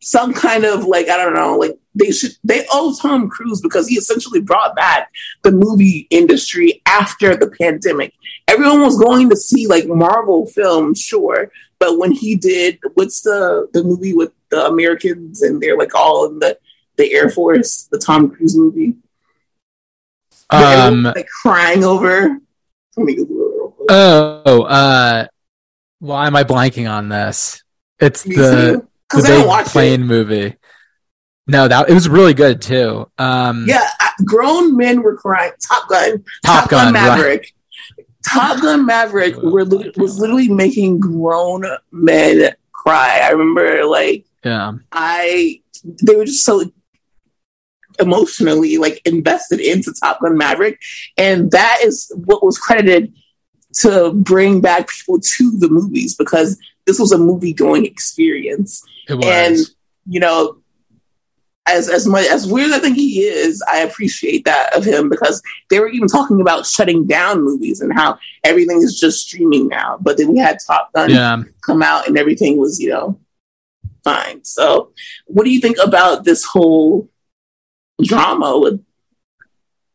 some 0.00 0.32
kind 0.32 0.64
of 0.64 0.84
like 0.84 1.08
I 1.08 1.16
don't 1.16 1.34
know, 1.34 1.56
like 1.56 1.78
they 1.94 2.10
should 2.12 2.32
they 2.44 2.64
owe 2.70 2.94
Tom 3.00 3.28
Cruise 3.28 3.60
because 3.60 3.88
he 3.88 3.96
essentially 3.96 4.40
brought 4.40 4.76
back 4.76 5.10
the 5.42 5.52
movie 5.52 6.06
industry 6.10 6.82
after 6.86 7.36
the 7.36 7.50
pandemic. 7.60 8.12
Everyone 8.46 8.80
was 8.80 8.98
going 8.98 9.30
to 9.30 9.36
see 9.36 9.66
like 9.66 9.86
Marvel 9.86 10.46
films, 10.46 11.00
sure, 11.00 11.50
but 11.78 11.98
when 11.98 12.12
he 12.12 12.36
did 12.36 12.78
what's 12.94 13.20
the 13.22 13.68
the 13.72 13.82
movie 13.82 14.14
with 14.14 14.32
the 14.50 14.66
Americans 14.66 15.42
and 15.42 15.60
they're 15.60 15.78
like 15.78 15.94
all 15.94 16.26
in 16.26 16.38
the 16.38 16.58
the 16.98 17.14
Air 17.14 17.30
Force, 17.30 17.88
the 17.90 17.98
Tom 17.98 18.30
Cruise 18.30 18.56
movie. 18.56 18.94
Um, 20.50 21.04
like 21.04 21.28
crying 21.42 21.84
over. 21.84 22.38
Oh, 23.88 24.62
uh, 24.68 25.26
why 26.00 26.26
am 26.26 26.36
I 26.36 26.44
blanking 26.44 26.90
on 26.90 27.08
this? 27.08 27.62
It's 27.98 28.26
Me 28.26 28.36
the, 28.36 28.86
the 29.10 29.22
big 29.22 29.66
plane 29.66 30.02
it. 30.02 30.06
movie. 30.06 30.56
No, 31.46 31.66
that 31.66 31.88
it 31.88 31.94
was 31.94 32.08
really 32.08 32.34
good 32.34 32.60
too. 32.60 33.10
Um, 33.16 33.64
yeah, 33.66 33.88
grown 34.24 34.76
men 34.76 35.02
were 35.02 35.16
crying. 35.16 35.52
Top 35.66 35.88
Gun, 35.88 36.24
Top, 36.44 36.62
Top 36.62 36.70
Gun, 36.70 36.92
Gun, 36.92 36.92
Maverick. 36.92 37.54
Top 38.26 38.60
Gun 38.60 38.84
Maverick 38.84 39.36
were, 39.36 39.64
was 39.96 40.18
literally 40.18 40.48
making 40.48 41.00
grown 41.00 41.64
men 41.92 42.54
cry. 42.72 43.20
I 43.22 43.30
remember, 43.30 43.84
like, 43.86 44.26
yeah, 44.44 44.72
I 44.92 45.60
they 46.02 46.16
were 46.16 46.24
just 46.24 46.44
so 46.44 46.64
emotionally 48.00 48.78
like 48.78 49.00
invested 49.04 49.60
into 49.60 49.92
Top 49.92 50.20
Gun 50.20 50.36
Maverick, 50.36 50.80
and 51.16 51.50
that 51.52 51.78
is 51.82 52.12
what 52.26 52.44
was 52.44 52.58
credited 52.58 53.12
to 53.80 54.12
bring 54.14 54.60
back 54.60 54.88
people 54.88 55.20
to 55.20 55.58
the 55.58 55.68
movies 55.68 56.14
because 56.14 56.58
this 56.86 56.98
was 56.98 57.12
a 57.12 57.18
movie 57.18 57.52
going 57.52 57.84
experience. 57.84 58.82
And 59.30 59.56
you 60.06 60.20
know, 60.20 60.58
as 61.68 61.88
as 61.88 62.06
much 62.06 62.26
as 62.26 62.46
weird 62.46 62.70
as 62.70 62.76
I 62.76 62.78
think 62.80 62.96
he 62.96 63.22
is, 63.22 63.62
I 63.68 63.80
appreciate 63.80 64.44
that 64.44 64.76
of 64.76 64.84
him 64.84 65.08
because 65.08 65.42
they 65.70 65.80
were 65.80 65.88
even 65.88 66.08
talking 66.08 66.40
about 66.40 66.66
shutting 66.66 67.06
down 67.06 67.42
movies 67.42 67.80
and 67.80 67.92
how 67.92 68.18
everything 68.44 68.78
is 68.78 68.98
just 68.98 69.26
streaming 69.26 69.68
now. 69.68 69.98
But 70.00 70.16
then 70.16 70.32
we 70.32 70.38
had 70.38 70.58
Top 70.66 70.92
Gun 70.92 71.10
yeah. 71.10 71.42
come 71.64 71.82
out 71.82 72.08
and 72.08 72.16
everything 72.16 72.58
was, 72.58 72.80
you 72.80 72.90
know, 72.90 73.20
fine. 74.04 74.44
So 74.44 74.92
what 75.26 75.44
do 75.44 75.50
you 75.50 75.60
think 75.60 75.76
about 75.82 76.24
this 76.24 76.44
whole 76.44 77.08
drama 78.02 78.58
with 78.58 78.84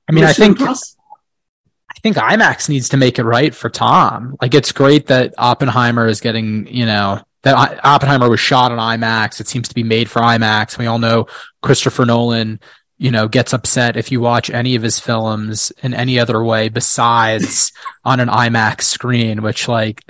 I 0.08 0.12
mean, 0.12 0.26
I 0.26 0.34
think 0.34 0.60
I 0.62 2.00
think 2.02 2.18
IMAX 2.18 2.68
needs 2.70 2.90
to 2.90 2.98
make 2.98 3.20
it 3.20 3.24
right 3.24 3.56
for 3.56 3.70
Tom. 3.70 4.36
Like 4.42 4.54
it's 4.54 4.72
great 4.72 5.08
that 5.08 5.34
Oppenheimer 5.38 6.08
is 6.08 6.20
getting, 6.20 6.68
you 6.68 6.86
know, 6.86 7.22
that 7.44 7.84
Oppenheimer 7.84 8.30
was 8.30 8.40
shot 8.40 8.72
on 8.72 8.80
IMAX. 8.80 9.40
It 9.40 9.48
seems 9.48 9.68
to 9.68 9.76
be 9.76 9.84
made 9.84 10.10
for 10.10 10.22
IMAX. 10.22 10.78
We 10.78 10.88
all 10.88 11.00
know 11.00 11.28
Christopher 11.62 12.06
Nolan, 12.06 12.60
you 12.98 13.12
know, 13.12 13.28
gets 13.28 13.54
upset 13.54 13.98
if 13.98 14.12
you 14.12 14.22
watch 14.22 14.50
any 14.50 14.76
of 14.76 14.82
his 14.82 15.00
films 15.00 15.72
in 15.84 15.94
any 15.94 16.20
other 16.20 16.44
way 16.44 16.70
besides 16.70 17.72
on 18.06 18.20
an 18.20 18.30
IMAX 18.30 18.84
screen, 18.84 19.42
which 19.42 19.68
like 19.68 20.02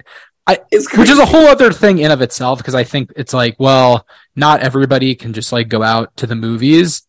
I, 0.45 0.59
which 0.71 1.09
is 1.09 1.19
a 1.19 1.25
whole 1.25 1.47
other 1.47 1.71
thing 1.71 1.99
in 1.99 2.11
of 2.11 2.21
itself 2.21 2.59
because 2.59 2.75
I 2.75 2.83
think 2.83 3.11
it's 3.15 3.33
like, 3.33 3.55
well, 3.59 4.05
not 4.35 4.61
everybody 4.61 5.15
can 5.15 5.33
just 5.33 5.51
like 5.51 5.69
go 5.69 5.81
out 5.81 6.15
to 6.17 6.27
the 6.27 6.35
movies 6.35 7.03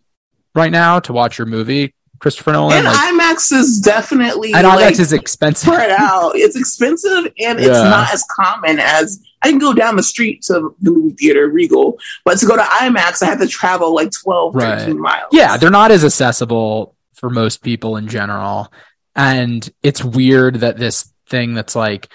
right 0.55 0.71
now 0.71 1.01
to 1.01 1.13
watch 1.13 1.39
your 1.39 1.47
movie 1.47 1.95
Christopher 2.21 2.53
Nolan. 2.53 2.79
And 2.79 2.87
like, 2.87 2.97
IMAX 2.97 3.53
is 3.53 3.81
definitely 3.81 4.55
and 4.55 4.67
like, 4.67 4.95
IMAX 4.95 5.01
is 5.01 5.13
expensive. 5.13 5.75
Spread 5.75 5.91
out. 5.91 6.33
It's 6.37 6.57
expensive 6.57 7.27
and 7.39 7.59
yeah. 7.59 7.67
it's 7.67 7.69
not 7.69 8.13
as 8.13 8.25
common 8.35 8.79
as 8.79 9.23
I 9.45 9.51
can 9.51 9.59
go 9.59 9.75
down 9.75 9.97
the 9.97 10.03
street 10.03 10.43
to 10.45 10.75
the 10.81 10.91
movie 10.91 11.15
theater, 11.15 11.49
Regal, 11.49 11.99
but 12.25 12.39
to 12.39 12.47
go 12.47 12.57
to 12.57 12.63
IMAX, 12.63 13.23
I 13.23 13.27
have 13.27 13.41
to 13.41 13.47
travel 13.47 13.95
like 13.95 14.11
12, 14.11 14.55
right. 14.55 14.79
13 14.81 14.99
miles. 14.99 15.29
Yeah, 15.33 15.59
they're 15.59 15.71
not 15.71 15.91
as 15.91 16.05
accessible 16.05 16.97
for 17.13 17.29
most 17.29 17.63
people 17.63 17.97
in 17.97 18.09
general. 18.09 18.73
And 19.15 19.69
it's 19.83 20.03
weird 20.03 20.57
that 20.57 20.79
this 20.79 21.13
thing 21.29 21.55
that's 21.55 21.77
like 21.77 22.09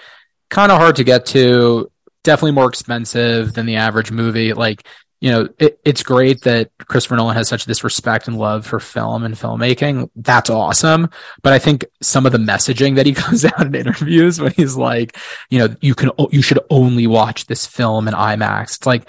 kind 0.48 0.72
of 0.72 0.78
hard 0.78 0.96
to 0.96 1.04
get 1.04 1.26
to, 1.26 1.90
definitely 2.24 2.52
more 2.52 2.68
expensive 2.68 3.54
than 3.54 3.64
the 3.64 3.76
average 3.76 4.10
movie, 4.10 4.52
like 4.52 4.84
you 5.20 5.30
know, 5.30 5.48
it, 5.58 5.78
it's 5.84 6.02
great 6.02 6.42
that 6.42 6.70
Christopher 6.78 7.16
Nolan 7.16 7.36
has 7.36 7.48
such 7.48 7.66
this 7.66 7.84
respect 7.84 8.26
and 8.26 8.38
love 8.38 8.66
for 8.66 8.80
film 8.80 9.24
and 9.24 9.34
filmmaking. 9.34 10.10
That's 10.16 10.48
awesome. 10.48 11.10
But 11.42 11.52
I 11.52 11.58
think 11.58 11.84
some 12.00 12.24
of 12.24 12.32
the 12.32 12.38
messaging 12.38 12.96
that 12.96 13.06
he 13.06 13.14
comes 13.14 13.44
out 13.44 13.66
in 13.66 13.74
interviews 13.74 14.40
when 14.40 14.52
he's 14.52 14.76
like, 14.76 15.16
you 15.50 15.58
know, 15.58 15.74
you 15.80 15.94
can, 15.94 16.10
you 16.30 16.42
should 16.42 16.60
only 16.70 17.06
watch 17.06 17.46
this 17.46 17.66
film 17.66 18.08
in 18.08 18.14
IMAX. 18.14 18.78
It's 18.78 18.86
like, 18.86 19.08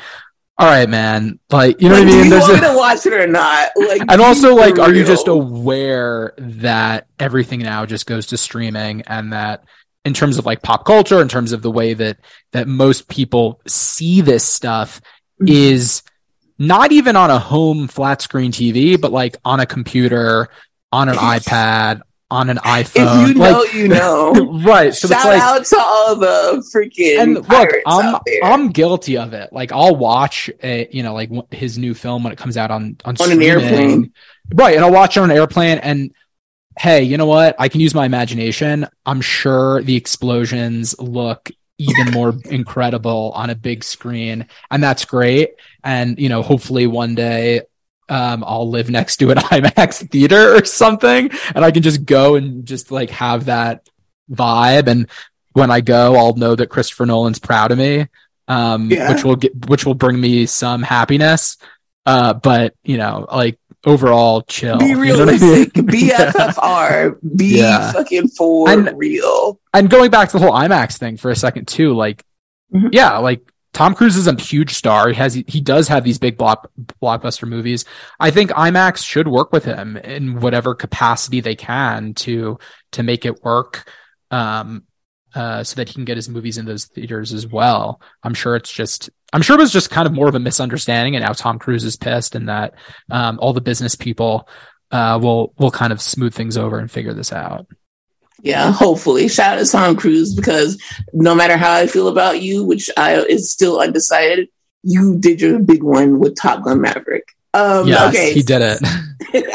all 0.57 0.67
right, 0.67 0.89
man. 0.89 1.39
Like, 1.49 1.81
you 1.81 1.89
know 1.89 1.95
like, 1.95 2.05
what 2.05 2.13
I 2.13 2.15
mean? 2.15 2.29
Do 2.29 2.35
you 2.35 2.41
want 2.41 2.57
a, 2.57 2.67
to 2.67 2.77
watch 2.77 3.05
it 3.05 3.13
or 3.13 3.25
not? 3.25 3.69
Like, 3.75 4.01
and 4.01 4.21
also, 4.21 4.53
like, 4.53 4.77
are 4.77 4.93
you 4.93 5.05
just 5.05 5.27
aware 5.27 6.33
that 6.37 7.07
everything 7.19 7.61
now 7.61 7.85
just 7.85 8.05
goes 8.05 8.27
to 8.27 8.37
streaming 8.37 9.01
and 9.07 9.33
that 9.33 9.63
in 10.03 10.13
terms 10.13 10.37
of 10.37 10.45
like 10.45 10.61
pop 10.61 10.85
culture, 10.85 11.21
in 11.21 11.27
terms 11.27 11.51
of 11.51 11.61
the 11.61 11.71
way 11.71 11.93
that 11.93 12.17
that 12.51 12.67
most 12.67 13.07
people 13.07 13.61
see 13.67 14.21
this 14.21 14.43
stuff. 14.43 15.01
Mm-hmm. 15.41 15.47
is 15.47 16.03
not 16.57 16.91
even 16.91 17.15
on 17.15 17.31
a 17.31 17.39
home 17.39 17.87
flat 17.87 18.21
screen 18.21 18.51
TV, 18.51 18.99
but 18.99 19.11
like 19.11 19.37
on 19.43 19.59
a 19.59 19.65
computer, 19.65 20.49
on 20.91 21.09
an 21.09 21.15
iPad, 21.15 22.01
on 22.29 22.49
an 22.49 22.57
iPhone. 22.57 23.23
If 23.23 23.27
you 23.29 23.33
know, 23.33 23.59
like, 23.59 23.73
you 23.73 23.87
know. 23.87 24.31
right. 24.63 24.93
So 24.93 25.07
Shout 25.07 25.17
it's 25.17 25.25
like 25.25 25.41
out 25.41 25.65
to 25.65 25.77
all 25.79 26.15
the 26.15 26.71
freaking 26.73 27.19
and 27.19 27.33
look, 27.49 27.69
I'm 27.85 28.21
I'm 28.43 28.69
guilty 28.69 29.17
of 29.17 29.33
it. 29.33 29.51
Like 29.51 29.71
I'll 29.71 29.95
watch 29.95 30.49
a 30.63 30.87
you 30.91 31.03
know 31.03 31.13
like 31.13 31.29
his 31.51 31.77
new 31.77 31.93
film 31.93 32.23
when 32.23 32.31
it 32.31 32.37
comes 32.37 32.57
out 32.57 32.71
on 32.71 32.97
on, 33.05 33.15
on 33.19 33.31
an 33.31 33.41
airplane. 33.41 34.13
Right, 34.53 34.75
and 34.75 34.85
I'll 34.85 34.91
watch 34.91 35.17
it 35.17 35.21
on 35.21 35.31
an 35.31 35.37
airplane 35.37 35.77
and 35.79 36.13
hey, 36.79 37.03
you 37.03 37.17
know 37.17 37.25
what? 37.25 37.55
I 37.59 37.69
can 37.69 37.81
use 37.81 37.93
my 37.93 38.05
imagination. 38.05 38.87
I'm 39.05 39.21
sure 39.21 39.81
the 39.81 39.95
explosions 39.95 40.97
look 40.99 41.51
even 41.81 42.13
more 42.13 42.33
incredible 42.45 43.31
on 43.35 43.49
a 43.49 43.55
big 43.55 43.83
screen. 43.83 44.47
And 44.69 44.83
that's 44.83 45.05
great. 45.05 45.55
And, 45.83 46.19
you 46.19 46.29
know, 46.29 46.41
hopefully 46.41 46.87
one 46.87 47.15
day 47.15 47.61
um, 48.11 48.43
I'll 48.45 48.69
live 48.69 48.89
next 48.89 49.17
to 49.17 49.31
an 49.31 49.37
IMAX 49.37 50.09
theater 50.11 50.55
or 50.55 50.65
something, 50.65 51.31
and 51.55 51.63
I 51.63 51.71
can 51.71 51.81
just 51.81 52.05
go 52.05 52.35
and 52.35 52.65
just 52.65 52.91
like 52.91 53.09
have 53.11 53.45
that 53.45 53.87
vibe. 54.29 54.87
And 54.87 55.07
when 55.53 55.71
I 55.71 55.79
go, 55.79 56.15
I'll 56.17 56.35
know 56.35 56.53
that 56.53 56.67
Christopher 56.67 57.05
Nolan's 57.05 57.39
proud 57.39 57.71
of 57.71 57.77
me, 57.77 58.07
um, 58.49 58.91
yeah. 58.91 59.13
which 59.13 59.23
will 59.23 59.37
get 59.37 59.69
which 59.69 59.85
will 59.85 59.95
bring 59.95 60.19
me 60.19 60.45
some 60.45 60.83
happiness. 60.83 61.57
Uh, 62.05 62.33
but 62.33 62.75
you 62.83 62.97
know, 62.97 63.25
like 63.31 63.57
overall, 63.85 64.41
chill. 64.43 64.77
Be 64.77 64.95
realistic. 64.95 65.75
You 65.75 65.83
know 65.83 65.89
I 65.89 65.91
mean? 65.91 66.09
BFFR. 66.09 67.37
Be 67.37 67.57
yeah. 67.57 67.91
fucking 67.91 68.29
for 68.29 68.69
and, 68.69 68.91
real. 68.97 69.59
And 69.73 69.89
going 69.89 70.11
back 70.11 70.29
to 70.29 70.39
the 70.39 70.43
whole 70.43 70.55
IMAX 70.55 70.97
thing 70.97 71.17
for 71.17 71.31
a 71.31 71.35
second 71.35 71.67
too, 71.67 71.93
like, 71.93 72.23
mm-hmm. 72.73 72.87
yeah, 72.91 73.17
like 73.17 73.51
Tom 73.73 73.95
Cruise 73.95 74.17
is 74.17 74.27
a 74.27 74.39
huge 74.39 74.73
star. 74.73 75.09
He 75.09 75.15
has 75.15 75.33
he 75.33 75.61
does 75.61 75.87
have 75.87 76.03
these 76.03 76.19
big 76.19 76.37
block, 76.37 76.69
blockbuster 77.01 77.47
movies. 77.47 77.85
I 78.19 78.31
think 78.31 78.51
IMAX 78.51 79.05
should 79.05 79.27
work 79.27 79.51
with 79.51 79.65
him 79.65 79.97
in 79.97 80.39
whatever 80.39 80.75
capacity 80.75 81.39
they 81.39 81.55
can 81.55 82.13
to 82.15 82.59
to 82.91 83.03
make 83.03 83.25
it 83.25 83.43
work. 83.43 83.89
Um, 84.29 84.83
uh, 85.33 85.63
so 85.63 85.75
that 85.75 85.87
he 85.87 85.93
can 85.93 86.03
get 86.03 86.17
his 86.17 86.27
movies 86.27 86.57
in 86.57 86.65
those 86.65 86.85
theaters 86.85 87.33
as 87.33 87.47
well. 87.47 88.01
I'm 88.21 88.33
sure 88.33 88.57
it's 88.57 88.71
just, 88.71 89.09
I'm 89.33 89.41
sure 89.41 89.55
it 89.55 89.61
was 89.61 89.71
just 89.71 89.89
kind 89.89 90.05
of 90.05 90.13
more 90.13 90.27
of 90.27 90.35
a 90.35 90.39
misunderstanding, 90.39 91.15
and 91.15 91.23
now 91.23 91.33
Tom 91.33 91.57
Cruise 91.57 91.83
is 91.83 91.95
pissed, 91.95 92.35
and 92.35 92.49
that 92.49 92.73
um, 93.09 93.39
all 93.41 93.53
the 93.53 93.61
business 93.61 93.95
people 93.95 94.47
uh, 94.91 95.17
will 95.21 95.53
will 95.57 95.71
kind 95.71 95.93
of 95.93 96.01
smooth 96.01 96.33
things 96.33 96.57
over 96.57 96.79
and 96.79 96.91
figure 96.91 97.13
this 97.13 97.31
out. 97.31 97.67
Yeah, 98.43 98.71
hopefully. 98.71 99.27
Shout 99.27 99.57
out 99.57 99.65
to 99.65 99.71
Tom 99.71 99.95
Cruise 99.95 100.33
because 100.33 100.81
no 101.13 101.35
matter 101.35 101.57
how 101.57 101.73
I 101.73 101.87
feel 101.87 102.07
about 102.07 102.41
you, 102.41 102.63
which 102.63 102.89
I 102.97 103.21
is 103.21 103.51
still 103.51 103.79
undecided, 103.79 104.49
you 104.83 105.17
did 105.19 105.41
your 105.41 105.59
big 105.59 105.83
one 105.83 106.19
with 106.19 106.35
Top 106.35 106.63
Gun 106.63 106.81
Maverick. 106.81 107.27
Um, 107.53 107.87
yes, 107.87 108.15
okay. 108.15 108.33
he 108.33 108.41
did 108.41 108.61
it. 108.61 109.45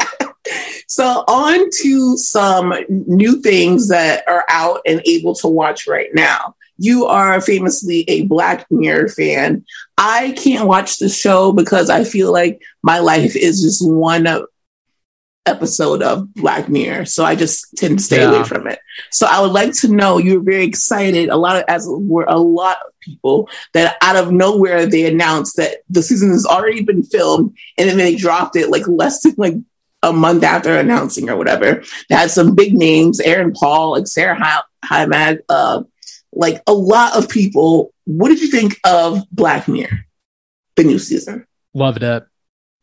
so 0.87 1.03
on 1.27 1.69
to 1.81 2.17
some 2.17 2.73
new 2.87 3.41
things 3.41 3.89
that 3.89 4.27
are 4.27 4.45
out 4.49 4.81
and 4.85 5.01
able 5.05 5.35
to 5.35 5.47
watch 5.47 5.87
right 5.87 6.09
now. 6.13 6.55
You 6.77 7.05
are 7.05 7.41
famously 7.41 8.05
a 8.07 8.23
Black 8.23 8.65
Mirror 8.69 9.09
fan. 9.09 9.65
I 9.97 10.35
can't 10.37 10.67
watch 10.67 10.97
the 10.97 11.09
show 11.09 11.51
because 11.51 11.89
I 11.89 12.03
feel 12.03 12.31
like 12.31 12.61
my 12.83 12.99
life 12.99 13.35
is 13.35 13.61
just 13.61 13.87
one 13.87 14.27
of 14.27 14.45
episode 15.47 16.03
of 16.03 16.33
Black 16.35 16.69
Mirror. 16.69 17.05
So 17.05 17.23
I 17.23 17.35
just 17.35 17.75
tend 17.77 17.97
to 17.97 18.03
stay 18.03 18.21
yeah. 18.21 18.29
away 18.29 18.43
from 18.43 18.67
it. 18.67 18.79
So 19.11 19.25
I 19.27 19.41
would 19.41 19.51
like 19.51 19.73
to 19.75 19.87
know 19.87 20.17
you 20.17 20.39
were 20.39 20.45
very 20.45 20.65
excited. 20.65 21.29
A 21.29 21.37
lot 21.37 21.55
of 21.55 21.63
as 21.67 21.87
were 21.89 22.25
a 22.27 22.37
lot 22.37 22.77
of 22.85 22.99
people 22.99 23.49
that 23.73 23.97
out 24.01 24.17
of 24.17 24.31
nowhere 24.31 24.85
they 24.85 25.05
announced 25.05 25.55
that 25.57 25.77
the 25.89 26.03
season 26.03 26.29
has 26.31 26.45
already 26.45 26.83
been 26.83 27.03
filmed 27.03 27.55
and 27.77 27.89
then 27.89 27.97
they 27.97 28.15
dropped 28.15 28.55
it 28.55 28.69
like 28.69 28.87
less 28.87 29.23
than 29.23 29.35
like 29.37 29.55
a 30.03 30.13
month 30.13 30.43
after 30.43 30.77
announcing 30.77 31.29
or 31.29 31.37
whatever. 31.37 31.83
They 32.09 32.15
had 32.15 32.31
some 32.31 32.53
big 32.53 32.73
names, 32.73 33.19
Aaron 33.19 33.53
Paul, 33.53 33.93
like 33.93 34.07
Sarah 34.07 34.63
Hyman, 34.83 35.39
uh, 35.49 35.83
like 36.33 36.61
a 36.67 36.73
lot 36.73 37.15
of 37.15 37.29
people. 37.29 37.93
What 38.05 38.29
did 38.29 38.41
you 38.41 38.47
think 38.47 38.79
of 38.85 39.23
Black 39.31 39.67
Mirror, 39.67 40.05
the 40.75 40.83
new 40.83 40.99
season? 40.99 41.45
Loved 41.73 42.03
it. 42.03 42.25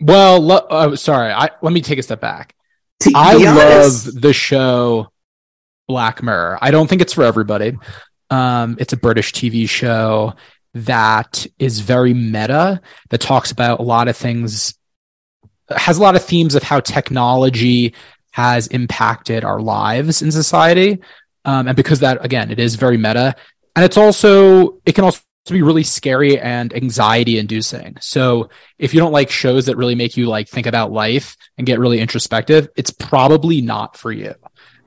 Well, 0.00 0.40
lo- 0.40 0.66
uh, 0.70 0.96
sorry. 0.96 1.32
I, 1.32 1.50
let 1.62 1.72
me 1.72 1.80
take 1.80 1.98
a 1.98 2.02
step 2.02 2.20
back. 2.20 2.54
I 3.14 3.34
love 3.34 4.20
the 4.20 4.32
show 4.32 5.08
Black 5.88 6.22
Mirror. 6.22 6.58
I 6.60 6.70
don't 6.70 6.88
think 6.88 7.02
it's 7.02 7.12
for 7.12 7.24
everybody. 7.24 7.76
Um, 8.30 8.76
it's 8.80 8.92
a 8.92 8.96
British 8.96 9.32
TV 9.32 9.68
show 9.68 10.34
that 10.74 11.46
is 11.58 11.80
very 11.80 12.14
meta, 12.14 12.80
that 13.10 13.20
talks 13.20 13.50
about 13.50 13.80
a 13.80 13.82
lot 13.82 14.08
of 14.08 14.16
things, 14.16 14.74
has 15.70 15.98
a 15.98 16.02
lot 16.02 16.16
of 16.16 16.24
themes 16.24 16.54
of 16.54 16.62
how 16.62 16.80
technology 16.80 17.94
has 18.32 18.66
impacted 18.68 19.44
our 19.44 19.60
lives 19.60 20.20
in 20.20 20.32
society. 20.32 20.98
Um, 21.44 21.68
and 21.68 21.76
because 21.76 22.00
that, 22.00 22.24
again, 22.24 22.50
it 22.50 22.58
is 22.58 22.76
very 22.76 22.96
meta. 22.96 23.34
And 23.76 23.84
it's 23.84 23.96
also, 23.96 24.80
it 24.86 24.94
can 24.94 25.04
also 25.04 25.20
be 25.50 25.62
really 25.62 25.82
scary 25.82 26.38
and 26.38 26.74
anxiety 26.74 27.38
inducing. 27.38 27.96
So 28.00 28.48
if 28.78 28.94
you 28.94 29.00
don't 29.00 29.12
like 29.12 29.30
shows 29.30 29.66
that 29.66 29.76
really 29.76 29.94
make 29.94 30.16
you 30.16 30.26
like 30.26 30.48
think 30.48 30.66
about 30.66 30.92
life 30.92 31.36
and 31.58 31.66
get 31.66 31.78
really 31.78 32.00
introspective, 32.00 32.68
it's 32.76 32.90
probably 32.90 33.60
not 33.60 33.96
for 33.96 34.10
you. 34.10 34.34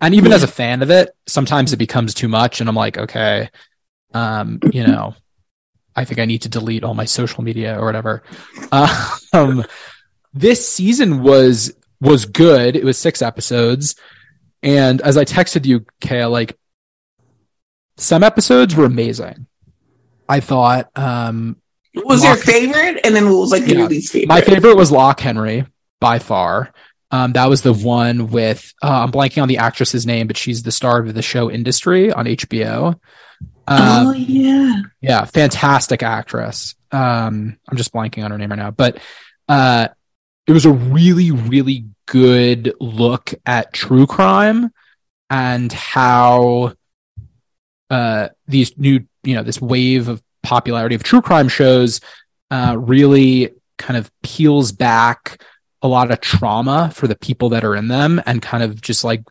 And 0.02 0.16
even 0.16 0.32
as 0.32 0.44
a 0.44 0.48
fan 0.48 0.82
of 0.82 0.90
it, 0.90 1.16
sometimes 1.28 1.74
it 1.74 1.78
becomes 1.78 2.14
too 2.14 2.28
much 2.28 2.60
and 2.60 2.70
I'm 2.70 2.76
like, 2.76 2.98
okay, 2.98 3.50
um, 4.14 4.60
you 4.72 4.86
know, 4.86 5.16
I 5.96 6.06
think 6.06 6.20
I 6.20 6.26
need 6.26 6.44
to 6.44 6.50
delete 6.50 6.84
all 6.84 6.94
my 6.94 7.06
social 7.06 7.44
media 7.44 7.80
or 7.80 7.86
whatever. 7.86 8.24
Um, 9.34 9.64
this 10.34 10.68
season 10.68 11.24
was 11.24 11.74
was 12.00 12.26
good. 12.26 12.76
It 12.76 12.84
was 12.84 12.98
six 12.98 13.22
episodes. 13.22 13.96
And 14.64 15.02
as 15.02 15.18
I 15.18 15.26
texted 15.26 15.66
you, 15.66 15.86
Kaya, 16.02 16.30
like 16.30 16.58
some 17.98 18.24
episodes 18.24 18.76
were 18.76 18.86
amazing 18.86 19.48
I 20.30 20.40
thought. 20.40 20.90
Um, 20.98 21.58
what 21.94 22.06
was 22.06 22.24
Lock- 22.24 22.36
your 22.36 22.44
favorite? 22.46 23.02
And 23.04 23.16
then 23.16 23.26
what 23.30 23.38
was 23.38 23.52
like 23.52 23.68
yeah, 23.68 23.80
your 23.80 23.88
least 23.88 24.12
favorite? 24.12 24.30
My 24.30 24.42
favorite 24.42 24.76
was 24.76 24.92
Loch 24.92 25.20
Henry 25.20 25.66
by 26.00 26.20
far. 26.20 26.74
Um, 27.10 27.34
that 27.34 27.48
was 27.50 27.62
the 27.62 27.74
one 27.74 28.28
with 28.28 28.74
uh, 28.84 29.04
I'm 29.04 29.12
blanking 29.12 29.42
on 29.42 29.48
the 29.48 29.60
actress's 29.60 30.06
name, 30.06 30.28
but 30.28 30.36
she's 30.36 30.64
the 30.64 30.72
star 30.72 31.00
of 31.00 31.14
the 31.14 31.22
show 31.22 31.50
Industry 31.50 32.12
on 32.12 32.26
HBO. 32.26 33.00
Um, 33.70 34.08
oh 34.08 34.14
yeah, 34.14 34.82
yeah, 35.00 35.26
fantastic 35.26 36.04
actress. 36.04 36.76
Um, 36.92 37.58
I'm 37.68 37.78
just 37.78 37.94
blanking 37.94 38.26
on 38.26 38.32
her 38.32 38.38
name 38.38 38.50
right 38.50 38.60
now, 38.60 38.72
but 38.72 39.00
uh, 39.48 39.88
it 40.46 40.52
was 40.52 40.66
a 40.66 40.72
really, 40.72 41.32
really 41.32 41.86
good 42.08 42.74
look 42.80 43.34
at 43.46 43.74
true 43.74 44.08
crime 44.08 44.72
and 45.30 45.72
how 45.72 46.74
uh, 47.90 48.30
these 48.48 48.78
new 48.78 49.06
you 49.24 49.36
know 49.36 49.44
this 49.44 49.62
wave 49.62 50.08
of 50.08 50.24
popularity 50.42 50.96
of 50.96 51.04
true 51.04 51.22
crime 51.22 51.50
shows 51.50 52.02
uh, 52.50 52.76
really 52.80 53.54
kind 53.78 53.98
of 53.98 54.10
peels 54.24 54.72
back 54.72 55.44
a 55.82 55.88
lot 55.88 56.10
of 56.10 56.20
trauma 56.22 56.90
for 56.94 57.08
the 57.08 57.16
people 57.16 57.50
that 57.50 57.64
are 57.64 57.76
in 57.76 57.88
them 57.88 58.22
and 58.26 58.42
kind 58.42 58.64
of 58.64 58.82
just 58.82 59.04
like 59.04 59.24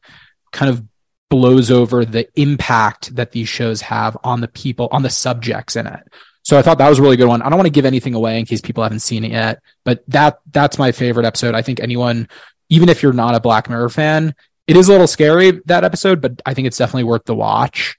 kind 0.53 0.71
of 0.71 0.85
blows 1.29 1.71
over 1.71 2.05
the 2.05 2.29
impact 2.41 3.17
that 3.17 3.33
these 3.33 3.49
shows 3.49 3.81
have 3.81 4.17
on 4.23 4.41
the 4.41 4.49
people 4.49 4.89
on 4.93 5.03
the 5.03 5.11
subjects 5.11 5.75
in 5.75 5.87
it. 5.87 6.01
So 6.45 6.57
i 6.57 6.63
thought 6.63 6.79
that 6.79 6.89
was 6.89 7.01
a 7.01 7.03
really 7.03 7.17
good 7.17 7.27
one. 7.27 7.43
I 7.43 7.49
don't 7.49 7.59
want 7.59 7.67
to 7.67 7.73
give 7.73 7.85
anything 7.87 8.15
away 8.15 8.39
in 8.39 8.47
case 8.47 8.61
people 8.61 8.85
haven't 8.85 9.01
seen 9.01 9.25
it 9.25 9.33
yet 9.33 9.61
but 9.85 10.05
that 10.09 10.39
that's 10.51 10.79
my 10.79 10.93
favorite 10.93 11.27
episode. 11.27 11.55
I 11.55 11.63
think 11.63 11.81
anyone 11.81 12.29
even 12.69 12.89
if 12.89 13.03
you're 13.03 13.13
not 13.13 13.35
a 13.35 13.41
black 13.41 13.69
mirror 13.69 13.89
fan 13.89 14.35
it 14.67 14.77
is 14.77 14.89
a 14.89 14.93
little 14.93 15.07
scary 15.07 15.61
that 15.67 15.85
episode 15.85 16.21
but 16.21 16.41
i 16.47 16.55
think 16.55 16.67
it's 16.67 16.79
definitely 16.79 17.05
worth 17.05 17.25
the 17.25 17.35
watch 17.35 17.97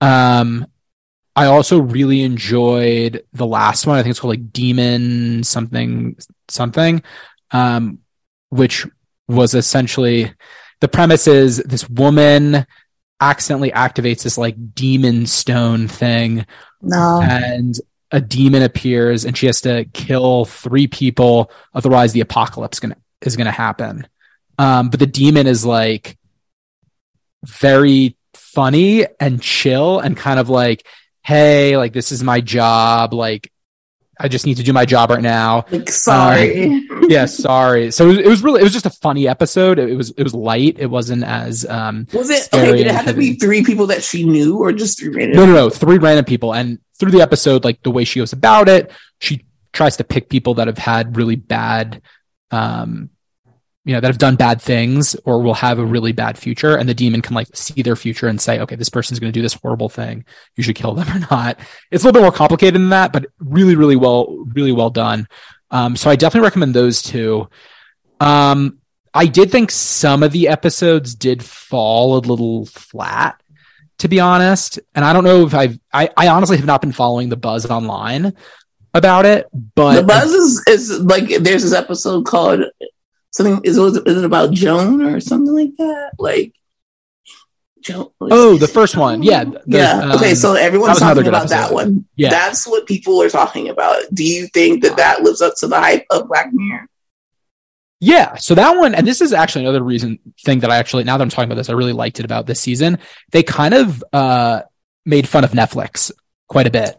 um 0.00 0.66
I 1.36 1.46
also 1.46 1.80
really 1.80 2.22
enjoyed 2.22 3.24
the 3.32 3.46
last 3.46 3.86
one. 3.86 3.96
I 3.96 4.02
think 4.02 4.10
it's 4.10 4.20
called 4.20 4.32
like 4.32 4.52
Demon 4.52 5.44
something 5.44 6.16
something, 6.48 7.02
um, 7.52 8.00
which 8.48 8.86
was 9.28 9.54
essentially 9.54 10.32
the 10.80 10.88
premise 10.88 11.26
is 11.26 11.58
this 11.58 11.88
woman 11.88 12.66
accidentally 13.20 13.70
activates 13.70 14.22
this 14.22 14.38
like 14.38 14.74
demon 14.74 15.26
stone 15.26 15.88
thing. 15.88 16.46
No. 16.82 17.20
And 17.22 17.78
a 18.10 18.20
demon 18.20 18.62
appears 18.62 19.24
and 19.24 19.36
she 19.36 19.46
has 19.46 19.60
to 19.60 19.84
kill 19.92 20.46
three 20.46 20.88
people, 20.88 21.50
otherwise 21.74 22.12
the 22.12 22.20
apocalypse 22.20 22.80
gonna 22.80 22.96
is 23.22 23.36
gonna 23.36 23.50
happen. 23.50 24.06
Um, 24.58 24.90
but 24.90 25.00
the 25.00 25.06
demon 25.06 25.46
is 25.46 25.64
like 25.64 26.18
very 27.44 28.16
funny 28.34 29.06
and 29.18 29.40
chill 29.40 30.00
and 30.00 30.16
kind 30.16 30.38
of 30.38 30.48
like 30.48 30.86
hey, 31.22 31.76
like 31.76 31.92
this 31.92 32.12
is 32.12 32.22
my 32.22 32.40
job, 32.40 33.12
like 33.12 33.52
I 34.18 34.28
just 34.28 34.44
need 34.44 34.58
to 34.58 34.62
do 34.62 34.72
my 34.72 34.84
job 34.84 35.10
right 35.10 35.22
now. 35.22 35.64
Like, 35.70 35.88
sorry. 35.88 36.64
Um, 36.64 37.04
yeah, 37.08 37.24
sorry. 37.24 37.90
So 37.90 38.04
it 38.04 38.08
was, 38.08 38.18
it 38.18 38.26
was, 38.26 38.42
really, 38.42 38.60
it 38.60 38.64
was 38.64 38.72
just 38.72 38.84
a 38.84 38.90
funny 38.90 39.26
episode. 39.26 39.78
It, 39.78 39.94
was, 39.94 40.10
it 40.10 40.22
was 40.22 40.34
light. 40.34 40.76
It 40.78 40.88
wasn't 40.88 41.24
as, 41.24 41.64
um, 41.64 42.06
was 42.12 42.28
it, 42.28 42.48
okay, 42.52 42.76
did 42.76 42.86
it 42.86 42.94
have 42.94 43.06
to 43.06 43.14
be 43.14 43.34
three 43.34 43.64
people 43.64 43.86
that 43.86 44.02
she 44.02 44.24
knew 44.24 44.58
or 44.58 44.72
just 44.72 44.98
three 44.98 45.08
random? 45.08 45.36
No, 45.36 45.46
no, 45.46 45.52
no, 45.54 45.70
three 45.70 45.96
random 45.96 46.26
people. 46.26 46.52
And 46.52 46.80
through 46.98 47.12
the 47.12 47.22
episode, 47.22 47.64
like 47.64 47.82
the 47.82 47.90
way 47.90 48.04
she 48.04 48.20
goes 48.20 48.34
about 48.34 48.68
it, 48.68 48.92
she 49.20 49.46
tries 49.72 49.96
to 49.96 50.04
pick 50.04 50.28
people 50.28 50.54
that 50.54 50.66
have 50.66 50.78
had 50.78 51.16
really 51.16 51.36
bad, 51.36 52.02
um, 52.50 53.10
you 53.84 53.94
know 53.94 54.00
that 54.00 54.08
have 54.08 54.18
done 54.18 54.36
bad 54.36 54.60
things 54.60 55.16
or 55.24 55.42
will 55.42 55.54
have 55.54 55.78
a 55.78 55.84
really 55.84 56.12
bad 56.12 56.38
future. 56.38 56.76
And 56.76 56.88
the 56.88 56.94
demon 56.94 57.22
can 57.22 57.34
like 57.34 57.48
see 57.54 57.82
their 57.82 57.96
future 57.96 58.28
and 58.28 58.40
say 58.40 58.60
okay 58.60 58.76
this 58.76 58.88
person's 58.88 59.18
going 59.18 59.32
to 59.32 59.38
do 59.38 59.42
this 59.42 59.54
horrible 59.54 59.88
thing. 59.88 60.24
You 60.56 60.62
should 60.62 60.76
kill 60.76 60.94
them 60.94 61.08
or 61.16 61.26
not. 61.30 61.58
It's 61.90 62.04
a 62.04 62.06
little 62.06 62.20
bit 62.20 62.24
more 62.24 62.32
complicated 62.32 62.74
than 62.74 62.90
that 62.90 63.12
but 63.12 63.26
really 63.38 63.76
really 63.76 63.96
well 63.96 64.44
really 64.54 64.72
well 64.72 64.90
done. 64.90 65.28
Um, 65.70 65.96
so 65.96 66.10
i 66.10 66.16
definitely 66.16 66.46
recommend 66.46 66.74
those 66.74 67.02
two. 67.02 67.48
Um, 68.18 68.78
i 69.14 69.26
did 69.26 69.50
think 69.50 69.70
some 69.70 70.22
of 70.22 70.32
the 70.32 70.48
episodes 70.48 71.14
did 71.14 71.42
fall 71.42 72.16
a 72.16 72.20
little 72.20 72.66
flat 72.66 73.40
to 74.00 74.08
be 74.08 74.18
honest. 74.18 74.78
And 74.94 75.04
I 75.04 75.12
don't 75.12 75.24
know 75.24 75.46
if 75.46 75.54
I've, 75.54 75.78
I, 75.92 76.08
I 76.16 76.28
honestly 76.28 76.56
have 76.56 76.66
not 76.66 76.80
been 76.80 76.92
following 76.92 77.28
the 77.28 77.36
buzz 77.36 77.66
online 77.66 78.34
about 78.94 79.26
it, 79.26 79.46
but 79.74 79.96
the 79.96 80.02
buzz 80.02 80.32
is, 80.32 80.64
is 80.68 81.00
like, 81.00 81.28
there's 81.28 81.62
this 81.62 81.72
episode 81.72 82.26
called 82.26 82.64
something, 83.30 83.60
is, 83.64 83.78
is 83.78 83.96
it 83.96 84.24
about 84.24 84.52
Joan 84.52 85.02
or 85.02 85.20
something 85.20 85.54
like 85.54 85.76
that? 85.78 86.12
Like, 86.18 86.54
Joan. 87.82 88.10
Oh, 88.20 88.58
the 88.58 88.68
first 88.68 88.96
one. 88.96 89.22
Yeah. 89.22 89.44
Yeah. 89.66 90.00
Um, 90.00 90.12
okay. 90.12 90.34
So 90.34 90.54
everyone's 90.54 90.98
talking 90.98 91.26
about 91.26 91.44
episode. 91.44 91.56
that 91.56 91.72
one. 91.72 92.06
Yeah. 92.14 92.28
That's 92.28 92.66
what 92.66 92.86
people 92.86 93.22
are 93.22 93.30
talking 93.30 93.70
about. 93.70 94.02
Do 94.12 94.24
you 94.24 94.48
think 94.48 94.82
that 94.82 94.98
that 94.98 95.22
lives 95.22 95.40
up 95.40 95.54
to 95.60 95.66
the 95.66 95.80
hype 95.80 96.04
of 96.10 96.28
Black 96.28 96.52
Mirror? 96.52 96.88
Yeah. 97.98 98.36
So 98.36 98.54
that 98.54 98.76
one, 98.76 98.94
and 98.94 99.06
this 99.06 99.20
is 99.20 99.32
actually 99.32 99.64
another 99.64 99.82
reason 99.82 100.18
thing 100.42 100.60
that 100.60 100.70
I 100.70 100.76
actually, 100.76 101.04
now 101.04 101.16
that 101.16 101.22
I'm 101.22 101.30
talking 101.30 101.48
about 101.50 101.56
this, 101.56 101.70
I 101.70 101.72
really 101.72 101.92
liked 101.92 102.18
it 102.18 102.24
about 102.24 102.46
this 102.46 102.60
season. 102.60 102.98
They 103.30 103.42
kind 103.42 103.72
of 103.72 104.04
uh, 104.12 104.62
made 105.06 105.26
fun 105.28 105.44
of 105.44 105.52
Netflix 105.52 106.12
quite 106.48 106.66
a 106.66 106.70
bit, 106.70 106.98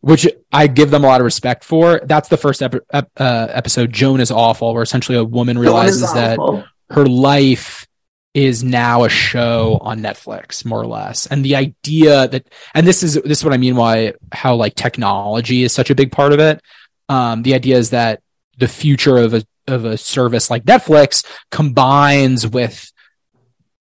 which 0.00 0.28
I 0.52 0.66
give 0.66 0.90
them 0.90 1.04
a 1.04 1.06
lot 1.06 1.20
of 1.20 1.24
respect 1.24 1.64
for. 1.64 2.00
That's 2.04 2.28
the 2.28 2.36
first 2.36 2.62
ep- 2.62 2.84
ep- 2.92 3.10
uh, 3.16 3.48
episode, 3.50 3.92
Joan 3.92 4.20
is 4.20 4.30
awful, 4.30 4.72
where 4.72 4.82
essentially 4.82 5.18
a 5.18 5.24
woman 5.24 5.58
realizes 5.58 6.12
that 6.12 6.38
her 6.90 7.06
life 7.06 7.86
is 8.34 8.62
now 8.62 9.04
a 9.04 9.08
show 9.08 9.78
on 9.80 10.00
Netflix, 10.00 10.64
more 10.64 10.80
or 10.80 10.86
less. 10.86 11.26
And 11.26 11.44
the 11.44 11.56
idea 11.56 12.28
that, 12.28 12.46
and 12.74 12.86
this 12.86 13.02
is, 13.02 13.14
this 13.14 13.38
is 13.38 13.44
what 13.44 13.54
I 13.54 13.56
mean 13.56 13.76
why, 13.76 14.12
how 14.30 14.54
like 14.56 14.74
technology 14.74 15.62
is 15.62 15.72
such 15.72 15.90
a 15.90 15.94
big 15.94 16.12
part 16.12 16.32
of 16.32 16.38
it. 16.38 16.60
Um, 17.08 17.42
the 17.42 17.54
idea 17.54 17.76
is 17.78 17.90
that 17.90 18.20
the 18.58 18.68
future 18.68 19.18
of 19.18 19.34
a 19.34 19.42
of 19.68 19.84
a 19.84 19.98
service 19.98 20.50
like 20.50 20.64
Netflix 20.64 21.24
combines 21.50 22.46
with 22.46 22.90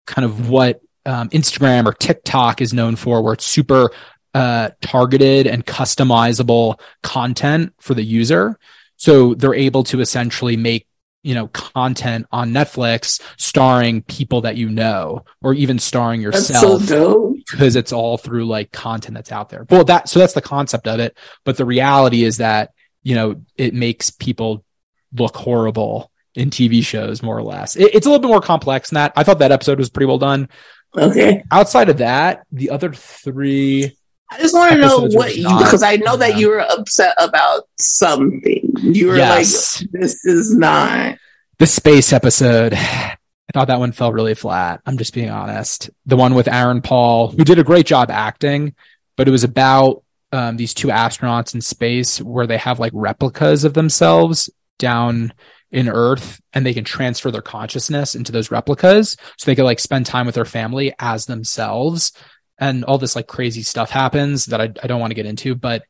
kind 0.06 0.24
of 0.24 0.48
what 0.48 0.80
um, 1.06 1.28
Instagram 1.30 1.86
or 1.86 1.92
TikTok 1.92 2.60
is 2.60 2.72
known 2.72 2.96
for, 2.96 3.22
where 3.22 3.34
it's 3.34 3.46
super 3.46 3.90
uh, 4.34 4.70
targeted 4.80 5.46
and 5.46 5.64
customizable 5.64 6.78
content 7.02 7.72
for 7.78 7.94
the 7.94 8.02
user. 8.02 8.58
So 8.96 9.34
they're 9.34 9.54
able 9.54 9.84
to 9.84 10.00
essentially 10.00 10.56
make 10.56 10.86
you 11.22 11.34
know 11.34 11.48
content 11.48 12.26
on 12.30 12.52
Netflix 12.52 13.20
starring 13.36 14.02
people 14.02 14.42
that 14.42 14.56
you 14.56 14.68
know, 14.68 15.24
or 15.42 15.54
even 15.54 15.78
starring 15.78 16.20
yourself, 16.20 16.82
so 16.84 17.34
because 17.50 17.76
it's 17.76 17.92
all 17.92 18.16
through 18.16 18.46
like 18.46 18.72
content 18.72 19.14
that's 19.14 19.32
out 19.32 19.48
there. 19.48 19.66
Well, 19.68 19.84
that 19.84 20.08
so 20.08 20.20
that's 20.20 20.34
the 20.34 20.42
concept 20.42 20.86
of 20.86 21.00
it, 21.00 21.16
but 21.44 21.56
the 21.56 21.64
reality 21.64 22.24
is 22.24 22.38
that 22.38 22.72
you 23.02 23.14
know 23.14 23.42
it 23.56 23.74
makes 23.74 24.10
people 24.10 24.64
look 25.12 25.36
horrible 25.36 26.10
in 26.34 26.50
TV 26.50 26.84
shows, 26.84 27.22
more 27.22 27.36
or 27.36 27.42
less. 27.42 27.76
It, 27.76 27.94
it's 27.94 28.06
a 28.06 28.10
little 28.10 28.22
bit 28.22 28.28
more 28.28 28.40
complex 28.40 28.90
than 28.90 28.96
that. 28.96 29.12
I 29.16 29.24
thought 29.24 29.40
that 29.40 29.52
episode 29.52 29.78
was 29.78 29.90
pretty 29.90 30.06
well 30.06 30.18
done. 30.18 30.48
Okay. 30.96 31.42
Outside 31.50 31.88
of 31.88 31.98
that, 31.98 32.46
the 32.52 32.70
other 32.70 32.92
three. 32.92 33.96
I 34.30 34.38
just 34.38 34.54
want 34.54 34.72
to 34.72 34.78
know 34.78 35.08
what 35.12 35.36
you 35.36 35.48
because 35.58 35.82
I 35.82 35.96
know 35.96 36.16
that 36.16 36.36
you 36.36 36.48
were 36.48 36.60
upset 36.60 37.14
about 37.18 37.64
something. 37.78 38.72
You 38.78 39.08
were 39.08 39.16
yes. 39.16 39.80
like, 39.80 39.90
"This 39.90 40.24
is 40.24 40.54
not 40.54 41.16
the 41.58 41.66
space 41.66 42.12
episode." 42.12 42.74
I 42.74 43.52
thought 43.54 43.68
that 43.68 43.80
one 43.80 43.92
fell 43.92 44.12
really 44.12 44.34
flat. 44.34 44.82
I'm 44.84 44.98
just 44.98 45.14
being 45.14 45.30
honest. 45.30 45.88
The 46.04 46.16
one 46.16 46.34
with 46.34 46.48
Aaron 46.48 46.82
Paul, 46.82 47.28
who 47.28 47.44
did 47.44 47.58
a 47.58 47.64
great 47.64 47.86
job 47.86 48.10
acting, 48.10 48.74
but 49.16 49.26
it 49.26 49.30
was 49.30 49.44
about 49.44 50.02
um, 50.32 50.58
these 50.58 50.74
two 50.74 50.88
astronauts 50.88 51.54
in 51.54 51.62
space 51.62 52.20
where 52.20 52.46
they 52.46 52.58
have 52.58 52.78
like 52.78 52.92
replicas 52.94 53.64
of 53.64 53.72
themselves 53.72 54.50
down 54.78 55.32
in 55.70 55.88
Earth 55.88 56.40
and 56.52 56.64
they 56.64 56.74
can 56.74 56.84
transfer 56.84 57.30
their 57.30 57.42
consciousness 57.42 58.14
into 58.14 58.32
those 58.32 58.50
replicas 58.50 59.16
so 59.36 59.46
they 59.46 59.54
could 59.54 59.64
like 59.64 59.80
spend 59.80 60.06
time 60.06 60.26
with 60.26 60.34
their 60.34 60.44
family 60.44 60.94
as 60.98 61.26
themselves. 61.26 62.12
And 62.58 62.84
all 62.84 62.98
this 62.98 63.16
like 63.16 63.26
crazy 63.26 63.62
stuff 63.62 63.90
happens 63.90 64.46
that 64.46 64.60
I, 64.60 64.64
I 64.82 64.86
don't 64.86 65.00
want 65.00 65.10
to 65.12 65.14
get 65.16 65.26
into, 65.26 65.54
but 65.54 65.84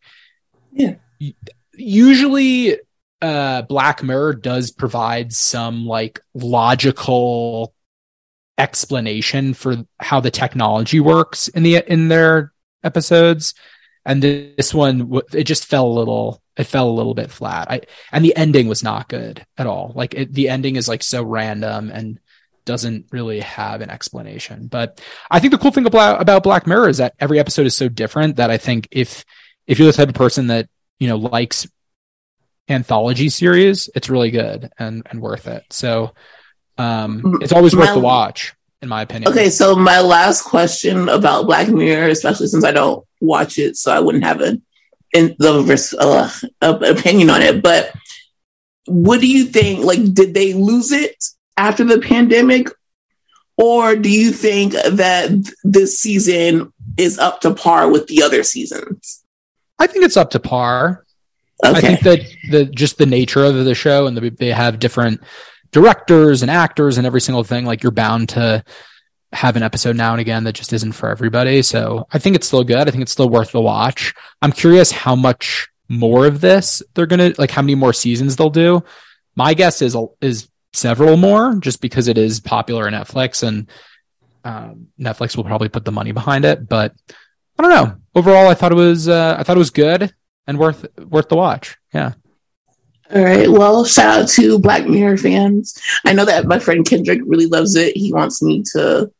yeah, 0.72 0.96
usually 1.74 2.78
uh 3.20 3.62
Black 3.62 4.02
Mirror 4.02 4.34
does 4.34 4.70
provide 4.70 5.32
some 5.32 5.86
like 5.86 6.20
logical 6.34 7.74
explanation 8.58 9.54
for 9.54 9.76
how 9.98 10.20
the 10.20 10.30
technology 10.30 11.00
works 11.00 11.48
in 11.48 11.62
the 11.62 11.76
in 11.90 12.08
their 12.08 12.52
episodes 12.84 13.54
and 14.04 14.22
this 14.22 14.72
one 14.72 15.20
it 15.32 15.44
just 15.44 15.66
fell 15.66 15.86
a 15.86 15.92
little 15.92 16.42
it 16.58 16.64
fell 16.64 16.90
a 16.90 16.90
little 16.90 17.14
bit 17.14 17.30
flat. 17.30 17.70
I 17.70 17.82
and 18.10 18.24
the 18.24 18.36
ending 18.36 18.66
was 18.66 18.82
not 18.82 19.08
good 19.08 19.46
at 19.56 19.68
all. 19.68 19.92
Like 19.94 20.14
it, 20.14 20.34
the 20.34 20.48
ending 20.48 20.74
is 20.74 20.88
like 20.88 21.04
so 21.04 21.22
random 21.22 21.90
and 21.90 22.18
doesn't 22.68 23.06
really 23.12 23.40
have 23.40 23.80
an 23.80 23.88
explanation. 23.88 24.66
But 24.66 25.00
I 25.30 25.40
think 25.40 25.52
the 25.52 25.58
cool 25.58 25.70
thing 25.70 25.86
about 25.86 26.20
about 26.20 26.42
Black 26.42 26.66
Mirror 26.66 26.90
is 26.90 26.98
that 26.98 27.14
every 27.18 27.40
episode 27.40 27.64
is 27.64 27.74
so 27.74 27.88
different 27.88 28.36
that 28.36 28.50
I 28.50 28.58
think 28.58 28.88
if 28.90 29.24
if 29.66 29.78
you're 29.78 29.90
the 29.90 29.96
type 29.96 30.10
of 30.10 30.14
person 30.14 30.48
that 30.48 30.68
you 30.98 31.08
know 31.08 31.16
likes 31.16 31.66
anthology 32.68 33.30
series, 33.30 33.88
it's 33.94 34.10
really 34.10 34.30
good 34.30 34.70
and 34.78 35.02
and 35.10 35.22
worth 35.22 35.48
it. 35.48 35.64
So 35.70 36.12
um, 36.76 37.38
it's 37.40 37.52
always 37.52 37.74
worth 37.74 37.94
the 37.94 38.00
watch 38.00 38.54
in 38.82 38.90
my 38.90 39.00
opinion. 39.00 39.32
Okay, 39.32 39.48
so 39.48 39.74
my 39.74 40.00
last 40.00 40.42
question 40.42 41.08
about 41.08 41.46
Black 41.46 41.68
Mirror, 41.68 42.08
especially 42.08 42.48
since 42.48 42.64
I 42.64 42.72
don't 42.72 43.02
watch 43.18 43.58
it, 43.58 43.78
so 43.78 43.92
I 43.92 44.00
wouldn't 44.00 44.24
have 44.24 44.42
an 44.42 44.62
in 45.14 45.34
the 45.38 46.46
uh, 46.60 46.78
opinion 46.82 47.30
on 47.30 47.40
it. 47.40 47.62
But 47.62 47.94
what 48.84 49.22
do 49.22 49.26
you 49.26 49.46
think? 49.46 49.86
Like, 49.86 50.12
did 50.12 50.34
they 50.34 50.52
lose 50.52 50.92
it 50.92 51.24
after 51.58 51.84
the 51.84 51.98
pandemic, 51.98 52.68
or 53.56 53.96
do 53.96 54.10
you 54.10 54.30
think 54.32 54.72
that 54.72 55.30
this 55.64 55.98
season 55.98 56.72
is 56.96 57.18
up 57.18 57.40
to 57.42 57.52
par 57.52 57.90
with 57.90 58.06
the 58.06 58.22
other 58.22 58.42
seasons? 58.42 59.24
I 59.78 59.86
think 59.86 60.04
it's 60.04 60.16
up 60.16 60.30
to 60.30 60.40
par. 60.40 61.04
Okay. 61.64 61.76
I 61.76 61.80
think 61.80 62.00
that 62.00 62.20
the 62.50 62.64
just 62.66 62.98
the 62.98 63.06
nature 63.06 63.44
of 63.44 63.64
the 63.64 63.74
show 63.74 64.06
and 64.06 64.16
the, 64.16 64.30
they 64.30 64.52
have 64.52 64.78
different 64.78 65.20
directors 65.72 66.42
and 66.42 66.50
actors 66.50 66.98
and 66.98 67.06
every 67.06 67.20
single 67.20 67.42
thing. 67.42 67.64
Like 67.64 67.82
you're 67.82 67.92
bound 67.92 68.30
to 68.30 68.62
have 69.32 69.56
an 69.56 69.62
episode 69.62 69.96
now 69.96 70.12
and 70.12 70.20
again 70.20 70.44
that 70.44 70.54
just 70.54 70.72
isn't 70.72 70.92
for 70.92 71.10
everybody. 71.10 71.62
So 71.62 72.06
I 72.12 72.18
think 72.18 72.36
it's 72.36 72.46
still 72.46 72.64
good. 72.64 72.88
I 72.88 72.90
think 72.90 73.02
it's 73.02 73.12
still 73.12 73.28
worth 73.28 73.50
the 73.50 73.60
watch. 73.60 74.14
I'm 74.40 74.52
curious 74.52 74.92
how 74.92 75.16
much 75.16 75.68
more 75.88 76.26
of 76.26 76.40
this 76.40 76.82
they're 76.94 77.06
gonna 77.06 77.32
like 77.38 77.50
how 77.50 77.62
many 77.62 77.74
more 77.74 77.92
seasons 77.92 78.36
they'll 78.36 78.50
do. 78.50 78.84
My 79.34 79.54
guess 79.54 79.82
is 79.82 79.96
is 80.20 80.48
several 80.72 81.16
more 81.16 81.56
just 81.56 81.80
because 81.80 82.08
it 82.08 82.18
is 82.18 82.40
popular 82.40 82.86
on 82.86 82.92
Netflix 82.92 83.46
and 83.46 83.70
um, 84.44 84.88
Netflix 84.98 85.36
will 85.36 85.44
probably 85.44 85.68
put 85.68 85.84
the 85.84 85.92
money 85.92 86.12
behind 86.12 86.44
it. 86.44 86.68
But 86.68 86.94
I 87.58 87.62
don't 87.62 87.70
know. 87.70 87.96
Overall, 88.14 88.48
I 88.48 88.54
thought 88.54 88.72
it 88.72 88.76
was 88.76 89.08
uh, 89.08 89.36
I 89.38 89.42
thought 89.42 89.56
it 89.56 89.58
was 89.58 89.70
good 89.70 90.14
and 90.46 90.58
worth 90.58 90.86
worth 90.98 91.28
the 91.28 91.36
watch. 91.36 91.76
Yeah. 91.92 92.12
All 93.14 93.24
right. 93.24 93.50
Well, 93.50 93.84
shout 93.84 94.22
out 94.22 94.28
to 94.30 94.58
Black 94.58 94.86
Mirror 94.86 95.16
fans. 95.16 95.80
I 96.04 96.12
know 96.12 96.26
that 96.26 96.46
my 96.46 96.58
friend 96.58 96.84
Kendrick 96.84 97.20
really 97.24 97.46
loves 97.46 97.74
it. 97.74 97.96
He 97.96 98.12
wants 98.12 98.42
me 98.42 98.62
to 98.72 99.10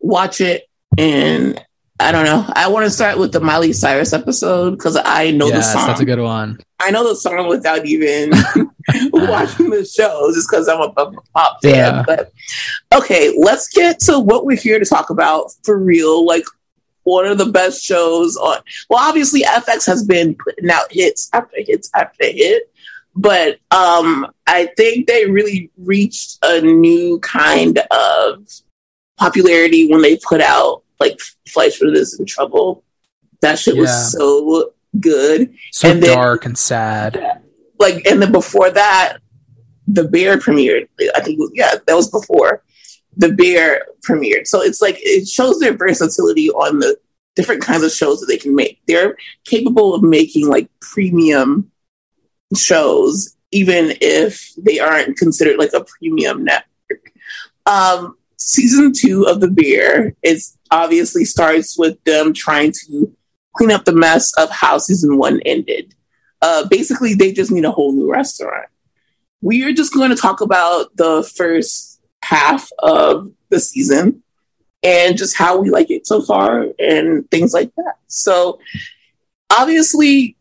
watch 0.00 0.40
it 0.40 0.64
and 0.98 1.64
I 1.98 2.12
don't 2.12 2.24
know. 2.24 2.44
I 2.54 2.68
want 2.68 2.84
to 2.84 2.90
start 2.90 3.18
with 3.18 3.32
the 3.32 3.40
Miley 3.40 3.72
Cyrus 3.72 4.12
episode 4.12 4.72
because 4.72 4.98
I 5.02 5.30
know 5.30 5.48
yes, 5.48 5.72
the 5.72 5.78
song. 5.78 5.86
That's 5.86 6.00
a 6.00 6.04
good 6.04 6.20
one. 6.20 6.60
I 6.78 6.90
know 6.90 7.08
the 7.08 7.16
song 7.16 7.48
without 7.48 7.86
even 7.86 8.30
watching 9.12 9.70
the 9.70 9.84
show, 9.84 10.30
just 10.34 10.50
because 10.50 10.68
I'm 10.68 10.82
a 10.82 10.90
pop 10.92 11.62
fan. 11.62 11.74
Yeah. 11.74 12.02
But 12.06 12.32
okay, 12.94 13.34
let's 13.38 13.68
get 13.70 13.98
to 14.00 14.18
what 14.18 14.44
we're 14.44 14.58
here 14.58 14.78
to 14.78 14.84
talk 14.84 15.08
about 15.08 15.52
for 15.62 15.78
real. 15.78 16.26
Like 16.26 16.44
one 17.04 17.26
of 17.26 17.38
the 17.38 17.46
best 17.46 17.82
shows 17.82 18.36
on. 18.36 18.58
Well, 18.90 18.98
obviously 19.02 19.42
FX 19.42 19.86
has 19.86 20.04
been 20.04 20.34
putting 20.34 20.68
out 20.68 20.92
hits 20.92 21.30
after 21.32 21.56
hits 21.56 21.88
after 21.94 22.26
hit, 22.26 22.70
but 23.14 23.58
um, 23.70 24.26
I 24.46 24.66
think 24.76 25.06
they 25.06 25.30
really 25.30 25.70
reached 25.78 26.38
a 26.42 26.60
new 26.60 27.18
kind 27.20 27.78
of 27.90 28.46
popularity 29.16 29.90
when 29.90 30.02
they 30.02 30.18
put 30.18 30.42
out 30.42 30.82
like 30.98 31.18
Fleishman 31.48 31.96
Is 31.96 32.18
in 32.18 32.26
Trouble. 32.26 32.84
That 33.40 33.58
shit 33.58 33.74
yeah. 33.74 33.82
was 33.82 34.12
so 34.12 34.72
good. 34.98 35.54
So 35.72 35.90
and 35.90 36.02
dark 36.02 36.46
and 36.46 36.56
sad. 36.56 37.42
Like, 37.78 38.06
and 38.06 38.22
then 38.22 38.32
before 38.32 38.70
that, 38.70 39.18
The 39.86 40.04
Bear 40.04 40.38
premiered. 40.38 40.88
I 41.14 41.20
think, 41.20 41.38
yeah, 41.52 41.74
that 41.86 41.94
was 41.94 42.10
before 42.10 42.62
The 43.16 43.32
Bear 43.32 43.86
premiered. 44.08 44.46
So 44.46 44.62
it's 44.62 44.80
like, 44.80 44.96
it 45.00 45.28
shows 45.28 45.58
their 45.58 45.76
versatility 45.76 46.50
on 46.50 46.78
the 46.78 46.96
different 47.34 47.62
kinds 47.62 47.82
of 47.82 47.92
shows 47.92 48.20
that 48.20 48.26
they 48.26 48.38
can 48.38 48.54
make. 48.54 48.80
They're 48.86 49.16
capable 49.44 49.94
of 49.94 50.02
making 50.02 50.48
like 50.48 50.70
premium 50.80 51.70
shows, 52.56 53.36
even 53.50 53.92
if 54.00 54.52
they 54.56 54.78
aren't 54.78 55.18
considered 55.18 55.58
like 55.58 55.74
a 55.74 55.84
premium 55.84 56.44
network. 56.44 57.12
Um, 57.66 58.16
season 58.46 58.92
two 58.94 59.26
of 59.26 59.40
The 59.40 59.50
Bear 59.50 60.14
is 60.22 60.56
obviously 60.70 61.24
starts 61.24 61.76
with 61.76 62.02
them 62.04 62.32
trying 62.32 62.72
to 62.86 63.12
clean 63.56 63.72
up 63.72 63.84
the 63.84 63.92
mess 63.92 64.32
of 64.38 64.48
how 64.50 64.78
season 64.78 65.18
one 65.18 65.40
ended. 65.44 65.94
Uh, 66.40 66.66
basically, 66.68 67.14
they 67.14 67.32
just 67.32 67.50
need 67.50 67.64
a 67.64 67.72
whole 67.72 67.92
new 67.92 68.10
restaurant. 68.10 68.68
We 69.40 69.64
are 69.64 69.72
just 69.72 69.92
going 69.92 70.10
to 70.10 70.16
talk 70.16 70.40
about 70.42 70.96
the 70.96 71.28
first 71.36 72.00
half 72.22 72.68
of 72.78 73.32
the 73.50 73.58
season. 73.58 74.22
and 74.82 75.16
just 75.18 75.36
how 75.36 75.58
we 75.58 75.70
like 75.70 75.90
it 75.90 76.06
so 76.06 76.22
far 76.22 76.66
and 76.78 77.28
things 77.30 77.52
like 77.52 77.74
that. 77.76 77.94
So 78.06 78.60
obviously 79.50 80.36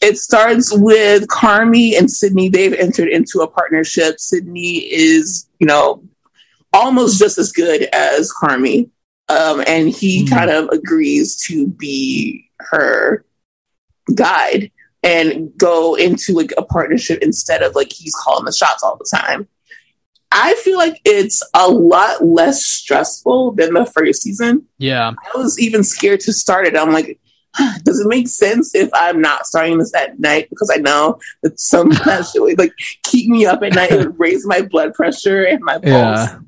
it 0.00 0.16
starts 0.16 0.72
with 0.72 1.26
Carmy 1.28 1.98
and 1.98 2.10
Sydney. 2.10 2.48
They've 2.48 2.72
entered 2.72 3.08
into 3.08 3.40
a 3.40 3.46
partnership. 3.46 4.20
Sydney 4.20 4.78
is, 4.78 5.48
you 5.58 5.66
know, 5.66 6.02
almost 6.74 7.18
just 7.18 7.38
as 7.38 7.52
good 7.52 7.82
as 7.92 8.32
Carmy. 8.32 8.90
Um, 9.30 9.64
and 9.66 9.88
he 9.88 10.24
mm. 10.24 10.30
kind 10.30 10.50
of 10.50 10.68
agrees 10.68 11.36
to 11.46 11.68
be 11.68 12.50
her 12.60 13.24
guide 14.14 14.70
and 15.02 15.56
go 15.56 15.94
into 15.94 16.34
like 16.34 16.52
a 16.58 16.62
partnership 16.62 17.20
instead 17.22 17.62
of 17.62 17.74
like 17.74 17.92
he's 17.92 18.14
calling 18.14 18.44
the 18.44 18.52
shots 18.52 18.82
all 18.82 18.96
the 18.96 19.16
time. 19.16 19.48
I 20.30 20.54
feel 20.54 20.76
like 20.76 21.00
it's 21.04 21.42
a 21.54 21.68
lot 21.68 22.24
less 22.24 22.66
stressful 22.66 23.52
than 23.52 23.72
the 23.72 23.86
first 23.86 24.22
season. 24.22 24.66
Yeah. 24.78 25.12
I 25.12 25.38
was 25.38 25.60
even 25.60 25.84
scared 25.84 26.20
to 26.20 26.32
start 26.32 26.66
it. 26.66 26.76
I'm 26.76 26.90
like, 26.90 27.20
does 27.84 28.00
it 28.00 28.08
make 28.08 28.26
sense 28.26 28.74
if 28.74 28.90
I'm 28.92 29.20
not 29.20 29.46
starting 29.46 29.78
this 29.78 29.94
at 29.94 30.18
night 30.18 30.50
because 30.50 30.70
I 30.74 30.78
know 30.78 31.20
that 31.42 31.60
some 31.60 31.90
that 31.90 32.26
would 32.34 32.58
like 32.58 32.72
keep 33.04 33.30
me 33.30 33.46
up 33.46 33.62
at 33.62 33.74
night 33.74 33.92
and 33.92 34.18
raise 34.18 34.44
my 34.44 34.62
blood 34.62 34.94
pressure 34.94 35.44
and 35.44 35.62
my 35.62 35.74
pulse. 35.74 35.84
Yeah. 35.84 36.38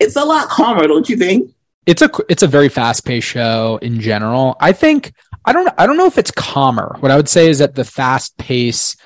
It's 0.00 0.16
a 0.16 0.24
lot 0.24 0.48
calmer, 0.48 0.88
don't 0.88 1.08
you 1.08 1.16
think? 1.16 1.54
It's 1.86 2.02
a 2.02 2.10
it's 2.28 2.42
a 2.42 2.46
very 2.46 2.68
fast 2.68 3.04
paced 3.04 3.28
show 3.28 3.78
in 3.82 4.00
general. 4.00 4.56
I 4.60 4.72
think 4.72 5.12
I 5.44 5.52
don't 5.52 5.68
I 5.78 5.86
don't 5.86 5.96
know 5.96 6.06
if 6.06 6.18
it's 6.18 6.30
calmer. 6.30 6.96
What 7.00 7.12
I 7.12 7.16
would 7.16 7.28
say 7.28 7.48
is 7.48 7.58
that 7.58 7.74
the 7.74 7.84
fast 7.84 8.36
pace 8.36 8.96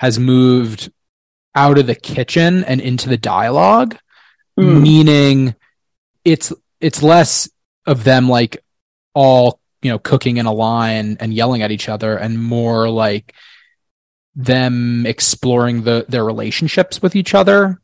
has 0.00 0.18
moved 0.18 0.92
out 1.54 1.78
of 1.78 1.86
the 1.86 1.94
kitchen 1.94 2.64
and 2.64 2.80
into 2.80 3.08
the 3.08 3.16
dialogue, 3.16 3.96
mm. 4.58 4.82
meaning 4.82 5.54
it's 6.24 6.52
it's 6.80 7.02
less 7.02 7.48
of 7.86 8.04
them 8.04 8.28
like 8.28 8.62
all 9.14 9.60
you 9.82 9.90
know 9.90 9.98
cooking 9.98 10.36
in 10.36 10.46
a 10.46 10.52
line 10.52 11.16
and 11.20 11.34
yelling 11.34 11.62
at 11.62 11.70
each 11.70 11.88
other 11.88 12.16
and 12.16 12.42
more 12.42 12.88
like 12.88 13.34
them 14.34 15.06
exploring 15.06 15.82
the 15.82 16.04
their 16.08 16.24
relationships 16.24 17.00
with 17.00 17.14
each 17.14 17.34
other 17.34 17.80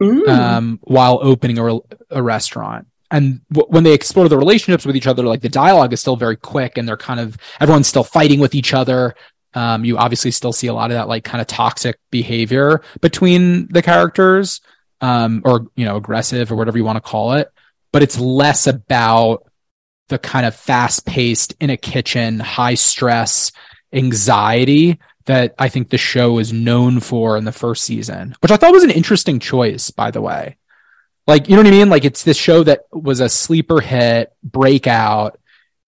um, 0.00 0.78
while 0.82 1.18
opening 1.22 1.58
a, 1.58 1.78
a 2.10 2.22
restaurant. 2.22 2.86
And 3.10 3.40
w- 3.52 3.68
when 3.68 3.84
they 3.84 3.92
explore 3.92 4.28
the 4.28 4.38
relationships 4.38 4.84
with 4.84 4.96
each 4.96 5.06
other 5.06 5.22
like 5.22 5.40
the 5.40 5.48
dialogue 5.48 5.92
is 5.92 6.00
still 6.00 6.16
very 6.16 6.36
quick 6.36 6.76
and 6.76 6.88
they're 6.88 6.96
kind 6.96 7.20
of 7.20 7.36
everyone's 7.60 7.86
still 7.86 8.04
fighting 8.04 8.40
with 8.40 8.54
each 8.54 8.74
other. 8.74 9.14
Um, 9.54 9.84
you 9.84 9.96
obviously 9.96 10.32
still 10.32 10.52
see 10.52 10.66
a 10.66 10.74
lot 10.74 10.90
of 10.90 10.96
that 10.96 11.08
like 11.08 11.24
kind 11.24 11.40
of 11.40 11.46
toxic 11.46 11.98
behavior 12.10 12.82
between 13.00 13.68
the 13.68 13.80
characters 13.80 14.60
um, 15.00 15.42
or 15.44 15.68
you 15.76 15.84
know 15.84 15.96
aggressive 15.96 16.50
or 16.50 16.56
whatever 16.56 16.78
you 16.78 16.84
want 16.84 16.96
to 16.96 17.10
call 17.10 17.34
it. 17.34 17.48
But 17.92 18.02
it's 18.02 18.18
less 18.18 18.66
about 18.66 19.44
the 20.08 20.18
kind 20.18 20.44
of 20.44 20.54
fast 20.54 21.06
paced 21.06 21.54
in 21.60 21.70
a 21.70 21.76
kitchen, 21.76 22.38
high 22.38 22.74
stress, 22.74 23.50
anxiety 23.92 24.98
that 25.26 25.54
I 25.58 25.68
think 25.68 25.90
the 25.90 25.98
show 25.98 26.38
is 26.38 26.52
known 26.52 27.00
for 27.00 27.36
in 27.36 27.44
the 27.44 27.52
first 27.52 27.84
season, 27.84 28.34
which 28.40 28.50
I 28.50 28.56
thought 28.56 28.72
was 28.72 28.84
an 28.84 28.90
interesting 28.90 29.38
choice, 29.38 29.90
by 29.90 30.10
the 30.10 30.20
way. 30.20 30.56
Like, 31.26 31.48
you 31.48 31.56
know 31.56 31.62
what 31.62 31.68
I 31.68 31.72
mean? 31.72 31.90
Like, 31.90 32.04
it's 32.04 32.22
this 32.22 32.36
show 32.36 32.62
that 32.62 32.86
was 32.92 33.20
a 33.20 33.28
sleeper 33.28 33.80
hit, 33.80 34.32
breakout, 34.44 35.38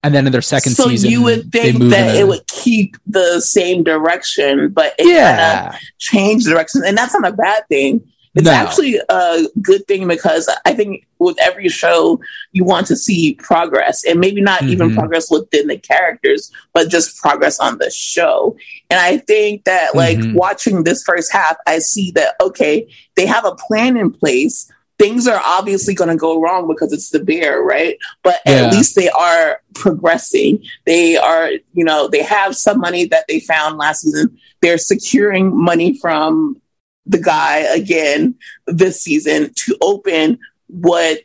and 0.03 0.15
then 0.15 0.27
in 0.27 0.33
their 0.33 0.43
second 0.43 0.73
so 0.73 0.89
season, 0.89 1.11
you 1.11 1.23
would 1.23 1.51
think 1.51 1.79
that 1.91 2.17
it 2.17 2.27
would 2.27 2.47
keep 2.47 2.97
the 3.07 3.41
same 3.41 3.83
direction, 3.83 4.69
but 4.71 4.95
it 4.99 5.07
yeah. 5.07 5.63
kind 5.63 5.75
of 5.75 5.81
changed 5.99 6.47
direction, 6.47 6.83
and 6.85 6.97
that's 6.97 7.15
not 7.15 7.33
a 7.33 7.37
bad 7.37 7.67
thing. 7.69 8.09
It's 8.39 8.45
no. 8.45 8.53
actually 8.53 9.01
a 9.09 9.47
good 9.61 9.85
thing 9.89 10.07
because 10.07 10.49
I 10.65 10.73
think 10.73 11.05
with 11.19 11.37
every 11.41 11.69
show, 11.69 12.21
you 12.53 12.63
want 12.63 12.87
to 12.87 12.95
see 12.95 13.35
progress 13.35 14.05
and 14.05 14.21
maybe 14.21 14.41
not 14.41 14.61
mm-hmm. 14.61 14.71
even 14.71 14.95
progress 14.95 15.29
within 15.29 15.67
the 15.67 15.77
characters, 15.77 16.53
but 16.73 16.89
just 16.89 17.21
progress 17.21 17.59
on 17.59 17.79
the 17.79 17.91
show. 17.91 18.57
And 18.91 19.01
I 19.01 19.17
think 19.17 19.65
that, 19.65 19.97
like, 19.97 20.19
mm-hmm. 20.19 20.35
watching 20.35 20.85
this 20.85 21.03
first 21.03 21.33
half, 21.33 21.57
I 21.67 21.81
see 21.81 22.13
that, 22.13 22.37
okay, 22.41 22.89
they 23.17 23.27
have 23.27 23.45
a 23.45 23.57
plan 23.57 23.97
in 23.97 24.13
place. 24.13 24.71
Things 25.01 25.27
are 25.27 25.43
obviously 25.45 25.95
going 25.95 26.11
to 26.11 26.17
go 26.17 26.41
wrong 26.41 26.69
because 26.69 26.93
it's 26.93 27.11
the 27.11 27.25
bear, 27.25 27.61
right? 27.63 27.99
But 28.23 28.41
yeah. 28.47 28.67
at 28.67 28.73
least 28.73 28.95
they 28.95 29.09
are 29.09 29.61
progressing. 29.75 30.63
They 30.87 31.17
are, 31.17 31.51
you 31.73 31.85
know, 31.85 32.07
they 32.07 32.23
have 32.23 32.55
some 32.55 32.79
money 32.79 33.07
that 33.07 33.25
they 33.29 33.41
found 33.41 33.79
last 33.79 34.03
season. 34.03 34.39
They're 34.63 34.79
securing 34.79 35.57
money 35.57 35.99
from 35.99 36.63
the 37.09 37.19
guy 37.19 37.59
again 37.75 38.35
this 38.67 39.03
season 39.03 39.53
to 39.55 39.77
open 39.81 40.39
what 40.69 41.21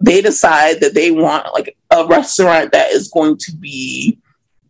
they 0.00 0.20
decide 0.20 0.80
that 0.80 0.94
they 0.94 1.10
want 1.10 1.52
like 1.54 1.76
a 1.90 2.06
restaurant 2.06 2.72
that 2.72 2.90
is 2.90 3.08
going 3.08 3.36
to 3.38 3.52
be 3.56 4.18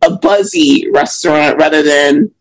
a 0.01 0.11
buzzy 0.11 0.89
restaurant 0.91 1.57
rather 1.57 1.81
than 1.81 2.31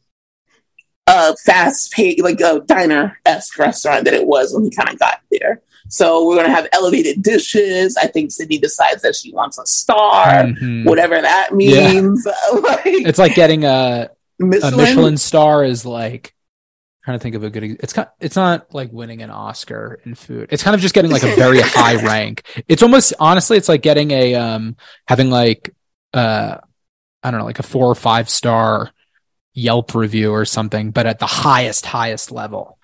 a 1.07 1.37
fast 1.37 1.93
paced 1.93 2.23
like 2.23 2.41
a 2.41 2.61
diner 2.67 3.19
esque 3.27 3.59
restaurant 3.59 4.05
that 4.05 4.15
it 4.15 4.27
was 4.27 4.55
when 4.55 4.65
he 4.65 4.71
kind 4.71 4.89
of 4.89 4.99
got 4.99 5.21
there. 5.31 5.63
So 5.89 6.27
we're 6.27 6.37
gonna 6.37 6.55
have 6.55 6.69
elevated 6.73 7.23
dishes. 7.23 7.97
I 7.97 8.07
think 8.07 8.31
Sydney 8.31 8.59
decides 8.59 9.03
that 9.03 9.17
she 9.17 9.33
wants 9.33 9.59
a 9.59 9.67
star, 9.67 10.27
mm-hmm. 10.27 10.85
whatever 10.85 11.21
that 11.21 11.55
means. 11.55 12.27
Yeah. 12.27 12.61
like, 12.61 12.83
it's 12.87 13.19
like 13.19 13.35
getting 13.35 13.65
a 13.65 14.11
Michelin? 14.39 14.75
a 14.75 14.77
Michelin 14.77 15.17
star 15.17 15.65
is 15.65 15.85
like 15.85 16.35
trying 17.05 17.19
to 17.19 17.23
think 17.23 17.35
of 17.35 17.43
a 17.43 17.51
good 17.51 17.65
it's 17.65 17.93
kind 17.93 18.09
it's 18.21 18.37
not 18.37 18.73
like 18.73 18.93
winning 18.93 19.23
an 19.23 19.31
oscar 19.31 20.01
in 20.05 20.15
food. 20.15 20.49
It's 20.51 20.63
kind 20.63 20.75
of 20.75 20.81
just 20.81 20.95
getting 20.95 21.11
like 21.11 21.25
a 21.25 21.35
very 21.35 21.61
high 21.63 21.97
rank. 21.97 22.43
It's 22.69 22.83
almost 22.83 23.15
honestly 23.19 23.57
it's 23.57 23.69
like 23.69 23.83
getting 23.83 24.11
a 24.11 24.35
um 24.35 24.77
having 25.07 25.31
like 25.31 25.75
uh 26.15 26.59
i 27.23 27.31
don't 27.31 27.41
know 27.41 27.47
like 27.47 27.59
a 27.59 27.65
four 27.65 27.87
or 27.87 27.95
five 27.95 28.29
star 28.29 28.91
yelp 29.55 29.95
review 29.95 30.33
or 30.33 30.45
something 30.45 30.91
but 30.91 31.07
at 31.07 31.19
the 31.19 31.27
highest 31.27 31.87
highest 31.87 32.31
level 32.31 32.79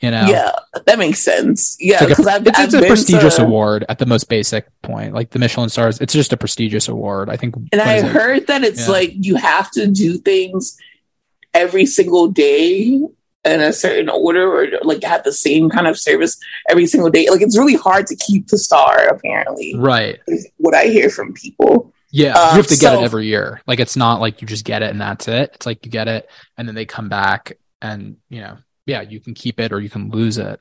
you 0.00 0.10
know? 0.10 0.26
Yeah 0.26 0.52
that 0.84 0.98
makes 0.98 1.20
sense. 1.20 1.76
Yeah 1.80 2.04
it's, 2.04 2.18
like 2.18 2.42
a, 2.42 2.48
it's, 2.48 2.58
it's 2.58 2.74
a 2.74 2.82
prestigious 2.82 3.36
to... 3.36 3.44
award 3.44 3.86
at 3.88 3.98
the 3.98 4.04
most 4.04 4.28
basic 4.28 4.66
point. 4.82 5.14
Like 5.14 5.30
the 5.30 5.38
michelin 5.38 5.70
stars 5.70 6.00
it's 6.00 6.12
just 6.12 6.32
a 6.34 6.36
prestigious 6.36 6.88
award. 6.88 7.30
I 7.30 7.36
think 7.36 7.56
and 7.72 7.80
i 7.80 8.02
heard 8.02 8.46
that 8.48 8.62
it's 8.62 8.86
yeah. 8.86 8.92
like 8.92 9.12
you 9.14 9.36
have 9.36 9.70
to 9.72 9.86
do 9.86 10.18
things 10.18 10.76
every 11.54 11.86
single 11.86 12.28
day 12.28 13.00
in 13.46 13.60
a 13.60 13.72
certain 13.72 14.08
order 14.08 14.50
or 14.52 14.68
like 14.82 15.02
have 15.02 15.24
the 15.24 15.32
same 15.32 15.70
kind 15.70 15.86
of 15.86 15.98
service 15.98 16.36
every 16.68 16.86
single 16.86 17.10
day. 17.10 17.28
Like 17.30 17.42
it's 17.42 17.58
really 17.58 17.76
hard 17.76 18.06
to 18.08 18.16
keep 18.16 18.48
the 18.48 18.58
star, 18.58 19.06
apparently. 19.08 19.74
Right. 19.76 20.18
what 20.58 20.74
I 20.74 20.84
hear 20.86 21.10
from 21.10 21.32
people. 21.32 21.92
Yeah, 22.10 22.32
um, 22.32 22.50
you 22.50 22.62
have 22.62 22.66
to 22.68 22.78
get 22.78 22.92
so, 22.92 23.00
it 23.00 23.04
every 23.04 23.26
year. 23.26 23.60
Like 23.66 23.80
it's 23.80 23.96
not 23.96 24.20
like 24.20 24.40
you 24.40 24.48
just 24.48 24.64
get 24.64 24.82
it 24.82 24.90
and 24.90 25.00
that's 25.00 25.28
it. 25.28 25.50
It's 25.54 25.66
like 25.66 25.84
you 25.84 25.90
get 25.90 26.08
it 26.08 26.28
and 26.56 26.66
then 26.66 26.74
they 26.74 26.86
come 26.86 27.08
back 27.08 27.58
and 27.82 28.16
you 28.28 28.40
know, 28.40 28.58
yeah, 28.86 29.02
you 29.02 29.20
can 29.20 29.34
keep 29.34 29.60
it 29.60 29.72
or 29.72 29.80
you 29.80 29.90
can 29.90 30.10
lose 30.10 30.38
it. 30.38 30.60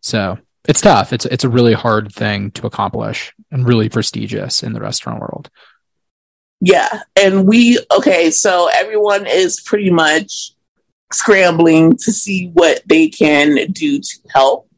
So 0.00 0.38
it's 0.66 0.80
tough. 0.80 1.12
It's 1.12 1.26
it's 1.26 1.44
a 1.44 1.48
really 1.48 1.74
hard 1.74 2.12
thing 2.12 2.50
to 2.52 2.66
accomplish 2.66 3.34
and 3.50 3.66
really 3.66 3.88
prestigious 3.88 4.62
in 4.62 4.72
the 4.72 4.80
restaurant 4.80 5.20
world. 5.20 5.50
Yeah, 6.60 7.02
and 7.20 7.46
we 7.46 7.78
okay. 7.94 8.30
So 8.30 8.70
everyone 8.72 9.26
is 9.26 9.60
pretty 9.60 9.90
much 9.90 10.53
scrambling 11.14 11.96
to 11.98 12.12
see 12.12 12.48
what 12.48 12.82
they 12.86 13.08
can 13.08 13.70
do 13.72 14.00
to 14.00 14.18
help. 14.32 14.68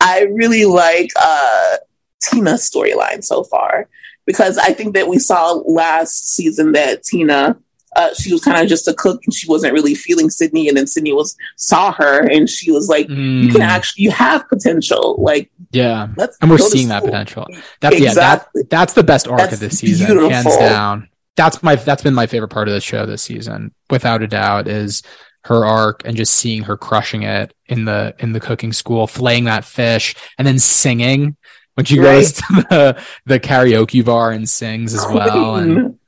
I 0.00 0.22
really 0.22 0.64
like 0.64 1.10
uh, 1.20 1.76
Tina's 2.22 2.68
storyline 2.68 3.24
so 3.24 3.44
far 3.44 3.88
because 4.26 4.58
I 4.58 4.72
think 4.72 4.94
that 4.94 5.08
we 5.08 5.18
saw 5.18 5.52
last 5.52 6.34
season 6.34 6.72
that 6.72 7.02
Tina 7.02 7.58
uh, 7.96 8.14
she 8.14 8.32
was 8.32 8.44
kind 8.44 8.60
of 8.62 8.68
just 8.68 8.86
a 8.86 8.94
cook 8.94 9.20
and 9.24 9.34
she 9.34 9.48
wasn't 9.48 9.72
really 9.72 9.94
feeling 9.94 10.30
Sydney 10.30 10.68
and 10.68 10.76
then 10.76 10.86
Sydney 10.86 11.12
was 11.12 11.36
saw 11.56 11.90
her 11.92 12.28
and 12.30 12.48
she 12.48 12.70
was 12.70 12.88
like 12.88 13.08
mm. 13.08 13.42
you 13.42 13.48
can 13.50 13.60
mm. 13.60 13.66
actually 13.66 14.04
you 14.04 14.10
have 14.10 14.48
potential 14.48 15.16
like 15.18 15.50
yeah 15.72 16.08
and 16.40 16.50
we're 16.50 16.58
seeing 16.58 16.88
that 16.88 17.02
potential 17.02 17.46
that's 17.80 17.96
exactly. 17.96 18.60
yeah 18.60 18.62
that, 18.62 18.70
that's 18.70 18.92
the 18.92 19.02
best 19.02 19.26
arc 19.26 19.40
that's 19.40 19.54
of 19.54 19.60
this 19.60 19.78
season 19.78 20.06
beautiful. 20.06 20.30
hands 20.30 20.56
down 20.58 21.08
that's 21.34 21.62
my 21.62 21.76
that's 21.76 22.02
been 22.02 22.14
my 22.14 22.26
favorite 22.26 22.48
part 22.48 22.68
of 22.68 22.74
the 22.74 22.80
show 22.80 23.06
this 23.06 23.22
season 23.22 23.72
without 23.90 24.22
a 24.22 24.26
doubt 24.26 24.68
is 24.68 25.02
her 25.48 25.64
arc 25.64 26.02
and 26.04 26.14
just 26.14 26.34
seeing 26.34 26.62
her 26.64 26.76
crushing 26.76 27.22
it 27.22 27.54
in 27.66 27.86
the 27.86 28.14
in 28.18 28.32
the 28.32 28.40
cooking 28.40 28.72
school, 28.72 29.06
flaying 29.06 29.44
that 29.44 29.64
fish, 29.64 30.14
and 30.36 30.46
then 30.46 30.58
singing 30.58 31.36
when 31.74 31.86
she 31.86 31.98
right. 31.98 32.16
goes 32.16 32.32
to 32.34 32.42
the 32.68 33.02
the 33.24 33.40
karaoke 33.40 34.04
bar 34.04 34.30
and 34.30 34.48
sings 34.48 34.92
as 34.92 35.06
well. 35.06 35.56
And 35.56 35.78
um, 35.78 35.98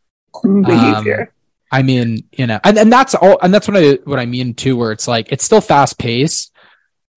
I 1.72 1.82
mean, 1.82 2.18
you 2.32 2.46
know, 2.46 2.60
and, 2.64 2.78
and 2.78 2.92
that's 2.92 3.14
all, 3.14 3.38
and 3.40 3.52
that's 3.54 3.66
what 3.66 3.76
I 3.78 3.92
what 4.04 4.18
I 4.18 4.26
mean 4.26 4.52
too, 4.52 4.76
where 4.76 4.92
it's 4.92 5.08
like 5.08 5.32
it's 5.32 5.44
still 5.44 5.62
fast 5.62 5.98
paced, 5.98 6.52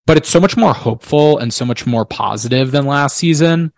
but 0.06 0.16
it's 0.16 0.30
so 0.30 0.40
much 0.40 0.56
more 0.56 0.74
hopeful 0.74 1.40
and 1.40 1.54
so 1.54 1.66
much 1.66 1.86
more 1.86 2.06
positive 2.06 2.72
than 2.72 2.86
last 2.86 3.18
season. 3.18 3.74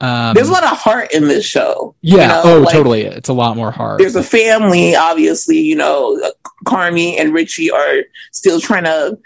Um, 0.00 0.34
there's 0.34 0.48
a 0.48 0.52
lot 0.52 0.62
of 0.62 0.70
heart 0.78 1.12
in 1.12 1.26
this 1.26 1.44
show. 1.44 1.94
Yeah. 2.02 2.14
You 2.22 2.28
know? 2.28 2.42
Oh, 2.44 2.58
like, 2.60 2.72
totally. 2.72 3.02
It's 3.02 3.28
a 3.28 3.32
lot 3.32 3.56
more 3.56 3.70
heart. 3.72 3.98
There's 3.98 4.14
a 4.16 4.22
family, 4.22 4.94
obviously. 4.94 5.58
You 5.58 5.76
know, 5.76 6.20
Carmy 6.66 7.18
and 7.18 7.32
Richie 7.34 7.70
are 7.70 7.96
still 8.32 8.60
trying 8.60 8.84
to 8.84 9.18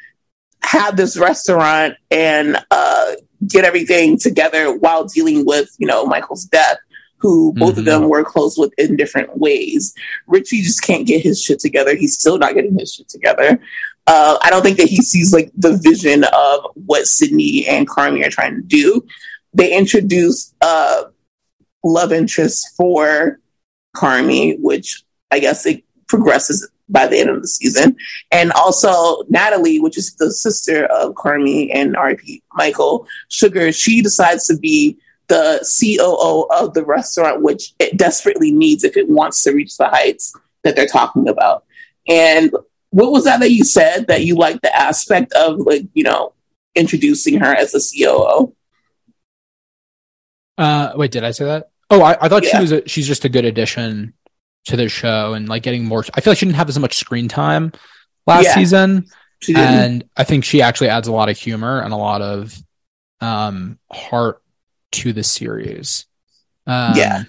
have 0.63 0.97
this 0.97 1.19
restaurant 1.19 1.95
and 2.11 2.57
uh, 2.71 3.13
get 3.47 3.65
everything 3.65 4.17
together 4.19 4.75
while 4.79 5.05
dealing 5.05 5.45
with 5.45 5.69
you 5.79 5.87
know 5.87 6.07
Michael's 6.07 6.45
death. 6.45 6.79
who 7.19 7.53
both 7.57 7.75
Mhm. 7.77 7.79
of 7.79 7.85
them 7.85 8.09
were 8.09 8.25
close 8.25 8.59
with 8.59 8.73
in 8.79 8.97
different 8.97 9.39
ways. 9.39 9.95
Richie 10.27 10.61
just 10.61 10.83
can't 10.83 11.07
get 11.07 11.23
his 11.23 11.41
shit 11.41 11.61
together. 11.61 11.95
He's 11.95 12.19
still 12.19 12.37
not 12.37 12.55
getting 12.55 12.77
his 12.77 12.95
shit 12.95 13.09
together. 13.09 13.61
Uh, 14.09 14.39
I 14.43 14.51
don't 14.51 14.63
think 14.63 14.77
that 14.79 14.89
he 14.89 14.97
sees 14.97 15.33
like 15.33 15.53
the 15.57 15.77
vision 15.77 16.25
of 16.25 16.67
what 16.75 17.07
Sydney 17.07 17.65
and 17.69 17.89
Carmy 17.89 18.27
are 18.27 18.31
trying 18.31 18.57
to 18.57 18.63
do. 18.63 19.05
They 19.55 19.77
introduced 19.77 20.55
uh, 20.61 21.05
love 21.85 22.13
interest 22.13 22.75
for 22.77 23.41
Carmy, 23.95 24.59
which 24.61 25.03
I 25.31 25.39
guess 25.39 25.67
it 25.67 25.85
progresses 26.09 26.69
by 26.89 27.07
the 27.07 27.19
end 27.19 27.31
of 27.31 27.41
the 27.41 27.49
season. 27.49 27.97
And 28.31 28.53
also 28.53 29.23
Natalie, 29.29 29.81
which 29.81 29.97
is 29.97 30.15
the 30.17 30.31
sister 30.31 30.85
of 30.87 31.15
Carmy 31.15 31.71
and 31.75 31.97
RP 31.97 32.43
Michael 32.55 33.07
Sugar, 33.29 33.73
she 33.73 34.03
decides 34.03 34.47
to 34.47 34.57
be 34.57 34.99
the 35.29 35.61
COO 35.81 36.47
of 36.55 36.75
the 36.75 36.85
restaurant, 36.85 37.43
which 37.43 37.73
it 37.79 37.97
desperately 37.97 38.53
needs 38.53 38.85
if 38.85 38.97
it 38.97 39.09
wants 39.09 39.43
to 39.45 39.53
reach 39.53 39.77
the 39.79 39.89
heights 39.89 40.35
that 40.65 40.77
they're 40.77 40.87
talking 40.87 41.29
about. 41.29 41.65
And 42.09 42.53
what 42.91 43.13
was 43.13 43.25
that 43.25 43.41
that 43.41 43.53
you 43.53 43.65
said 43.65 44.09
that 44.09 44.25
you 44.25 44.35
like 44.35 44.61
the 44.61 44.77
aspect 44.77 45.33
of 45.33 45.61
like, 45.61 45.85
you 45.95 46.05
know, 46.05 46.35
introducing 46.75 47.39
her 47.41 47.55
as 47.55 47.75
a 47.75 47.81
COO? 47.81 48.55
Uh, 50.59 50.93
wait, 50.97 51.11
did 51.11 51.25
I 51.25 51.31
say 51.31 51.45
that? 51.47 51.71
Oh, 51.91 52.03
I, 52.03 52.17
I 52.25 52.29
thought 52.29 52.45
she 52.45 52.59
was. 52.59 52.73
A, 52.73 52.87
she's 52.89 53.07
just 53.07 53.25
a 53.25 53.29
good 53.29 53.45
addition 53.45 54.15
to 54.67 54.77
the 54.77 54.89
show 54.89 55.35
and 55.35 55.49
like 55.49 55.63
getting 55.63 55.85
more. 55.85 56.05
I 56.15 56.21
feel 56.21 56.31
like 56.33 56.39
she 56.39 56.47
didn't 56.47 56.57
have 56.57 56.69
as 56.69 56.79
much 56.79 56.97
screen 56.97 57.29
time 57.29 57.73
last 58.27 58.45
Yeah. 58.45 58.55
season, 58.55 59.07
and 59.57 60.05
I 60.17 60.25
think 60.25 60.45
she 60.45 60.63
actually 60.63 60.89
adds 60.89 61.09
a 61.09 61.13
lot 61.13 61.29
of 61.29 61.37
humor 61.39 61.81
and 61.81 61.93
a 61.93 61.97
lot 61.97 62.23
of 62.23 62.57
um 63.21 63.79
heart 63.91 64.43
to 64.93 65.13
the 65.13 65.23
series. 65.23 66.07
Um, 66.67 66.97
Yeah. 66.97 67.23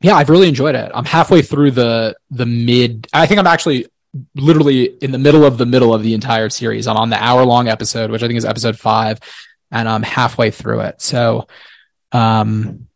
yeah, 0.00 0.14
I've 0.14 0.28
really 0.30 0.48
enjoyed 0.48 0.74
it. 0.74 0.90
I'm 0.94 1.04
halfway 1.04 1.42
through 1.42 1.72
the 1.72 2.16
the 2.30 2.46
mid. 2.46 3.06
I 3.12 3.26
think 3.26 3.38
I'm 3.38 3.46
actually 3.46 3.86
literally 4.34 4.84
in 4.84 5.10
the 5.12 5.18
middle 5.18 5.44
of 5.44 5.58
the 5.58 5.66
middle 5.66 5.92
of 5.94 6.02
the 6.02 6.14
entire 6.14 6.48
series. 6.48 6.86
I'm 6.86 6.96
on 6.96 7.10
the 7.10 7.22
hour 7.22 7.44
long 7.44 7.68
episode, 7.68 8.10
which 8.10 8.22
I 8.22 8.26
think 8.26 8.38
is 8.38 8.44
episode 8.44 8.78
five, 8.78 9.18
and 9.74 9.88
I'm 9.88 10.02
halfway 10.02 10.50
through 10.50 10.80
it. 10.80 11.02
So, 11.02 11.48
um, 12.12 12.86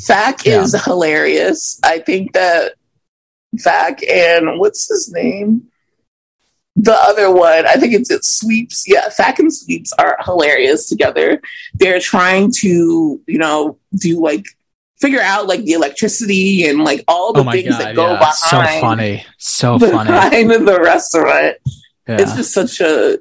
Fak 0.00 0.44
Yeah. 0.46 0.62
is 0.62 0.74
hilarious. 0.84 1.78
I 1.82 1.98
think 1.98 2.32
that 2.34 2.74
Fak 3.58 4.02
and 4.08 4.58
what's 4.60 4.88
his 4.88 5.12
name? 5.12 5.68
The 6.76 6.92
other 6.94 7.32
one, 7.32 7.66
I 7.66 7.74
think 7.74 7.94
it's 7.94 8.10
it 8.10 8.24
Sweeps. 8.24 8.84
Yeah, 8.86 9.08
Fak 9.08 9.38
and 9.38 9.52
Sweeps 9.52 9.92
are 9.94 10.18
hilarious 10.24 10.88
together. 10.88 11.40
They're 11.74 12.00
trying 12.00 12.52
to, 12.58 13.20
you 13.26 13.38
know, 13.38 13.78
do 13.98 14.20
like 14.22 14.44
figure 15.00 15.20
out 15.20 15.46
like 15.46 15.62
the 15.64 15.72
electricity 15.72 16.66
and 16.68 16.84
like 16.84 17.02
all 17.08 17.32
the 17.32 17.40
oh 17.40 17.50
things 17.50 17.70
god, 17.70 17.80
that 17.80 17.94
go 17.96 18.12
yeah, 18.12 18.30
so 18.30 18.62
funny, 18.80 19.26
so 19.38 19.78
funny. 19.78 20.10
behind 20.10 20.50
the 20.50 20.80
restaurant. 20.80 21.56
Yeah. 22.06 22.18
It's 22.20 22.34
just 22.36 22.52
such 22.52 22.80
a 22.80 23.18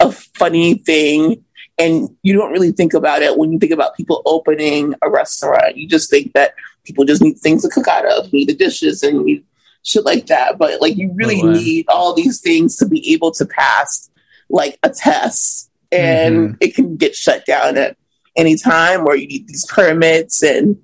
a 0.00 0.10
funny 0.12 0.74
thing. 0.74 1.44
And 1.78 2.08
you 2.22 2.34
don't 2.34 2.52
really 2.52 2.72
think 2.72 2.94
about 2.94 3.22
it 3.22 3.36
when 3.36 3.52
you 3.52 3.58
think 3.58 3.72
about 3.72 3.96
people 3.96 4.22
opening 4.24 4.94
a 5.02 5.10
restaurant. 5.10 5.76
You 5.76 5.86
just 5.86 6.08
think 6.08 6.32
that 6.32 6.54
people 6.84 7.04
just 7.04 7.22
need 7.22 7.38
things 7.38 7.62
to 7.62 7.68
cook 7.68 7.86
out 7.88 8.06
of, 8.06 8.32
need 8.32 8.48
the 8.48 8.54
dishes 8.54 9.02
and 9.02 9.24
need 9.24 9.44
shit 9.82 10.04
like 10.04 10.26
that. 10.26 10.58
But 10.58 10.80
like 10.80 10.96
you 10.96 11.12
really 11.14 11.42
way. 11.42 11.52
need 11.52 11.86
all 11.88 12.14
these 12.14 12.40
things 12.40 12.76
to 12.76 12.88
be 12.88 13.12
able 13.12 13.30
to 13.32 13.44
pass 13.44 14.10
like 14.48 14.78
a 14.82 14.90
test. 14.90 15.70
And 15.92 16.34
Mhm. 16.50 16.56
it 16.60 16.74
can 16.74 16.96
get 16.96 17.14
shut 17.14 17.44
down 17.46 17.76
at 17.76 17.96
any 18.36 18.56
time 18.56 19.06
or 19.06 19.16
you 19.16 19.26
need 19.26 19.46
these 19.48 19.66
permits 19.66 20.42
and 20.42 20.78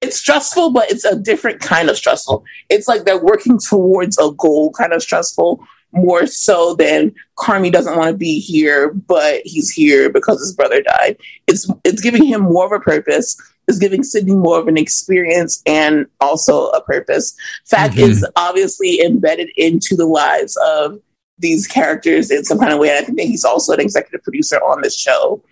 it's 0.00 0.16
stressful, 0.16 0.70
but 0.70 0.90
it's 0.90 1.04
a 1.04 1.14
different 1.16 1.60
kind 1.60 1.90
of 1.90 1.96
stressful. 1.96 2.42
It's 2.70 2.88
like 2.88 3.04
they're 3.04 3.22
working 3.22 3.58
towards 3.58 4.18
a 4.18 4.30
goal 4.32 4.72
kind 4.72 4.92
of 4.92 5.02
stressful 5.02 5.62
more 5.92 6.26
so 6.26 6.74
than 6.74 7.14
Carmy 7.38 7.72
doesn't 7.72 7.96
want 7.96 8.10
to 8.10 8.16
be 8.16 8.38
here, 8.40 8.92
but 8.92 9.42
he's 9.44 9.70
here 9.70 10.10
because 10.10 10.40
his 10.40 10.54
brother 10.54 10.82
died. 10.82 11.16
It's 11.46 11.70
it's 11.84 12.00
giving 12.02 12.24
him 12.24 12.42
more 12.42 12.66
of 12.66 12.72
a 12.72 12.80
purpose. 12.80 13.36
It's 13.68 13.78
giving 13.78 14.02
Sydney 14.02 14.34
more 14.34 14.58
of 14.58 14.68
an 14.68 14.76
experience 14.76 15.62
and 15.66 16.06
also 16.20 16.68
a 16.68 16.82
purpose. 16.82 17.34
Fak 17.66 17.92
Mhm. 17.92 18.08
is 18.08 18.26
obviously 18.36 19.00
embedded 19.00 19.50
into 19.56 19.96
the 19.96 20.06
lives 20.06 20.56
of 20.64 21.00
these 21.38 21.66
characters 21.66 22.30
in 22.30 22.44
some 22.44 22.58
kind 22.58 22.72
of 22.72 22.78
way. 22.78 22.90
And 22.90 22.98
I 22.98 23.02
think 23.02 23.18
that 23.18 23.26
he's 23.26 23.44
also 23.44 23.72
an 23.72 23.80
executive 23.80 24.22
producer 24.22 24.56
on 24.56 24.82
this 24.82 24.96
show. 24.96 25.42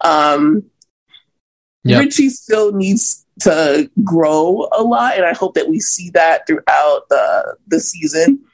Um, 0.00 0.64
Yep. 1.84 2.00
Richie 2.00 2.28
still 2.30 2.72
needs 2.72 3.26
to 3.40 3.90
grow 4.04 4.68
a 4.72 4.82
lot, 4.82 5.16
and 5.16 5.24
I 5.24 5.32
hope 5.32 5.54
that 5.54 5.68
we 5.68 5.80
see 5.80 6.10
that 6.10 6.46
throughout 6.46 7.08
the 7.08 7.56
the 7.66 7.80
season. 7.80 8.44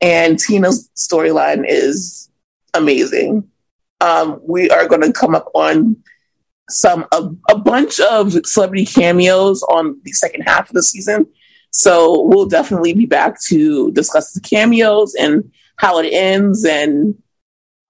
And 0.00 0.38
Tina's 0.38 0.88
storyline 0.96 1.64
is 1.66 2.30
amazing. 2.74 3.48
Um, 4.00 4.40
we 4.42 4.70
are 4.70 4.88
going 4.88 5.02
to 5.02 5.12
come 5.12 5.34
up 5.34 5.50
on 5.54 5.96
some 6.70 7.04
a, 7.12 7.30
a 7.50 7.58
bunch 7.58 8.00
of 8.00 8.32
celebrity 8.46 8.86
cameos 8.86 9.62
on 9.64 10.00
the 10.04 10.12
second 10.12 10.42
half 10.42 10.68
of 10.68 10.74
the 10.74 10.82
season. 10.82 11.26
So 11.72 12.22
we'll 12.22 12.46
definitely 12.46 12.94
be 12.94 13.06
back 13.06 13.40
to 13.48 13.90
discuss 13.92 14.32
the 14.32 14.40
cameos 14.40 15.14
and 15.14 15.52
how 15.76 15.98
it 15.98 16.08
ends, 16.12 16.64
and 16.64 17.14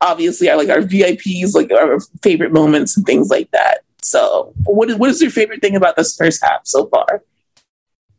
obviously 0.00 0.50
our 0.50 0.56
like 0.56 0.68
our 0.68 0.80
VIPs, 0.80 1.54
like 1.54 1.72
our 1.72 1.98
favorite 2.22 2.52
moments 2.52 2.96
and 2.96 3.06
things 3.06 3.30
like 3.30 3.50
that. 3.52 3.80
So, 4.02 4.52
what 4.64 4.90
is 4.90 4.96
what 4.96 5.10
is 5.10 5.22
your 5.22 5.30
favorite 5.30 5.60
thing 5.60 5.76
about 5.76 5.96
this 5.96 6.16
first 6.16 6.42
half 6.44 6.60
so 6.64 6.86
far? 6.86 7.22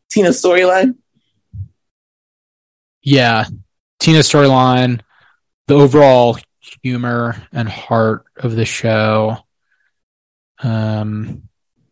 Tina's 0.09 0.41
storyline. 0.41 0.95
Yeah. 3.01 3.45
Tina's 4.01 4.27
storyline, 4.27 5.01
the 5.67 5.75
overall 5.75 6.37
humor 6.81 7.35
and 7.53 7.69
heart 7.69 8.25
of 8.35 8.55
the 8.55 8.65
show. 8.65 9.37
Um 10.59 11.43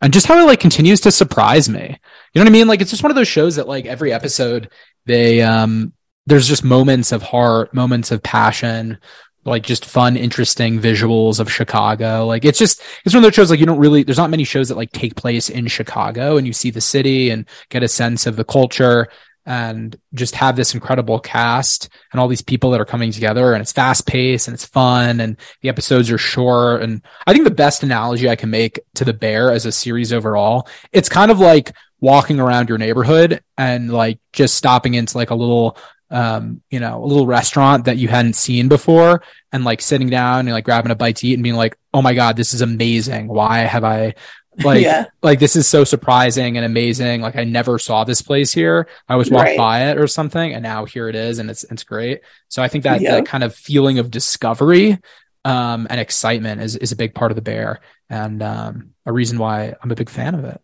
and 0.02 0.14
just 0.14 0.26
how 0.28 0.40
it 0.40 0.46
like 0.46 0.60
continues 0.60 1.02
to 1.02 1.12
surprise 1.12 1.70
me. 1.70 2.00
You 2.34 2.40
know 2.40 2.42
what 2.42 2.48
I 2.48 2.52
mean? 2.52 2.68
Like 2.68 2.82
it's 2.82 2.90
just 2.90 3.04
one 3.04 3.12
of 3.12 3.16
those 3.16 3.28
shows 3.28 3.58
that 3.58 3.68
like 3.68 3.86
every 3.86 4.12
episode 4.12 4.70
they 5.06 5.42
um 5.42 5.94
there's 6.26 6.48
just 6.48 6.64
moments 6.64 7.12
of 7.12 7.22
heart, 7.22 7.74
moments 7.74 8.12
of 8.12 8.24
passion, 8.24 9.00
like 9.46 9.64
just 9.64 9.86
fun, 9.86 10.18
interesting 10.18 10.80
visuals 10.80 11.40
of 11.40 11.52
Chicago. 11.52 12.26
Like 12.26 12.44
it's 12.44 12.60
just 12.60 12.82
it's 13.06 13.14
one 13.14 13.24
of 13.24 13.28
those 13.28 13.36
shows 13.36 13.52
like 13.52 13.60
you 13.60 13.66
don't 13.68 13.80
really 13.80 14.02
there's 14.02 14.18
not 14.18 14.30
many 14.30 14.46
shows 14.46 14.70
that 14.70 14.78
like 14.78 14.92
take 14.92 15.16
place 15.16 15.50
in 15.50 15.68
Chicago 15.68 16.38
and 16.38 16.48
you 16.48 16.54
see 16.54 16.72
the 16.72 16.82
city 16.82 17.30
and 17.30 17.48
get 17.70 17.84
a 17.84 17.88
sense 17.88 18.26
of 18.26 18.36
the 18.36 18.46
culture 18.46 19.10
and 19.50 20.00
just 20.14 20.36
have 20.36 20.56
this 20.56 20.76
incredible 20.76 21.20
cast 21.20 21.90
and 22.14 22.22
all 22.22 22.28
these 22.28 22.42
people 22.42 22.70
that 22.70 22.80
are 22.80 22.86
coming 22.86 23.12
together 23.12 23.54
and 23.54 23.62
it's 23.62 23.72
fast 23.72 24.06
paced 24.06 24.48
and 24.48 24.54
it's 24.54 24.66
fun 24.66 25.20
and 25.20 25.38
the 25.62 25.70
episodes 25.70 26.12
are 26.12 26.20
short. 26.20 26.84
And 26.84 27.02
I 27.26 27.34
think 27.34 27.46
the 27.46 27.52
best 27.52 27.82
analogy 27.82 28.30
I 28.30 28.36
can 28.36 28.52
make 28.52 28.80
to 28.94 29.04
the 29.04 29.12
bear 29.12 29.52
as 29.52 29.66
a 29.66 29.72
series 29.72 30.14
overall 30.14 30.68
it's 30.92 31.10
kind 31.10 31.32
of 31.32 31.40
like 31.40 31.74
walking 32.00 32.40
around 32.40 32.70
your 32.70 32.78
neighborhood 32.78 33.44
and 33.58 33.92
like 33.92 34.20
just 34.34 34.56
stopping 34.56 34.94
into 34.94 35.18
like 35.18 35.32
a 35.32 35.36
little 35.36 35.78
um 36.12 36.62
you 36.72 36.80
know 36.80 37.04
a 37.04 37.06
little 37.06 37.28
restaurant 37.28 37.86
that 37.86 37.98
you 37.98 38.08
hadn't 38.08 38.34
seen 38.34 38.68
before 38.68 39.22
and 39.52 39.64
like 39.64 39.82
sitting 39.82 40.10
down 40.10 40.40
and 40.42 40.52
like 40.52 40.66
grabbing 40.66 40.92
a 40.92 40.96
bite 40.96 41.18
to 41.18 41.28
eat 41.28 41.36
and 41.36 41.44
being 41.44 41.56
like 41.56 41.78
oh 41.94 42.02
my 42.02 42.14
god 42.14 42.36
this 42.36 42.54
is 42.54 42.62
amazing. 42.62 43.28
Why 43.28 43.60
have 43.60 43.84
I 43.84 44.16
like 44.64 44.84
yeah, 44.84 45.06
like 45.24 45.40
this 45.40 45.56
is 45.56 45.68
so 45.68 45.84
surprising 45.84 46.58
and 46.58 46.66
amazing. 46.66 47.22
Like 47.22 47.36
I 47.36 47.44
never 47.44 47.80
saw 47.80 48.04
this 48.04 48.22
place 48.22 48.52
here. 48.54 48.88
I 49.08 49.14
always 49.14 49.30
walked 49.32 49.50
Right. 49.50 49.58
by 49.58 49.90
it 49.90 49.98
or 49.98 50.08
something, 50.08 50.54
and 50.54 50.64
now 50.64 50.86
here 50.86 51.08
it 51.10 51.16
is, 51.16 51.40
and 51.40 51.50
it's 51.50 51.64
it's 51.66 51.84
great. 51.84 52.22
So 52.50 52.62
I 52.64 52.68
think 52.68 52.84
that 52.84 53.02
Yeah. 53.02 53.12
that 53.12 53.26
kind 53.26 53.44
of 53.44 53.56
feeling 53.56 54.00
of 54.00 54.12
discovery 54.12 54.98
um, 55.46 55.88
and 55.90 56.00
excitement 56.00 56.62
is 56.62 56.76
is 56.76 56.92
a 56.92 56.96
big 56.96 57.14
part 57.16 57.32
of 57.32 57.36
the 57.36 57.42
bear, 57.42 57.80
and 58.10 58.42
um, 58.44 58.94
a 59.06 59.14
reason 59.14 59.38
why 59.38 59.76
I'm 59.82 59.92
a 59.92 59.96
big 59.96 60.10
fan 60.10 60.36
of 60.36 60.44
it. 60.46 60.60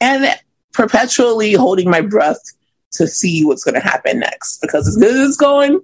and 0.00 0.26
perpetually 0.72 1.52
holding 1.54 1.88
my 1.88 2.00
breath 2.00 2.40
to 2.92 3.06
see 3.06 3.44
what's 3.44 3.64
going 3.64 3.74
to 3.74 3.80
happen 3.80 4.18
next 4.18 4.60
because 4.60 4.86
as 4.88 4.96
good 4.96 5.14
as 5.16 5.28
it's 5.28 5.36
going, 5.36 5.80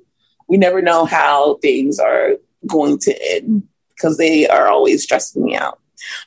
we 0.49 0.57
never 0.57 0.83
know 0.83 1.05
how 1.05 1.55
things 1.63 1.99
are 2.01 2.33
going 2.67 2.99
to 2.99 3.13
end 3.33 3.63
because 3.95 4.17
they 4.19 4.49
are 4.49 4.69
always 4.69 5.03
stressing 5.05 5.45
me 5.45 5.57
out. 5.57 5.79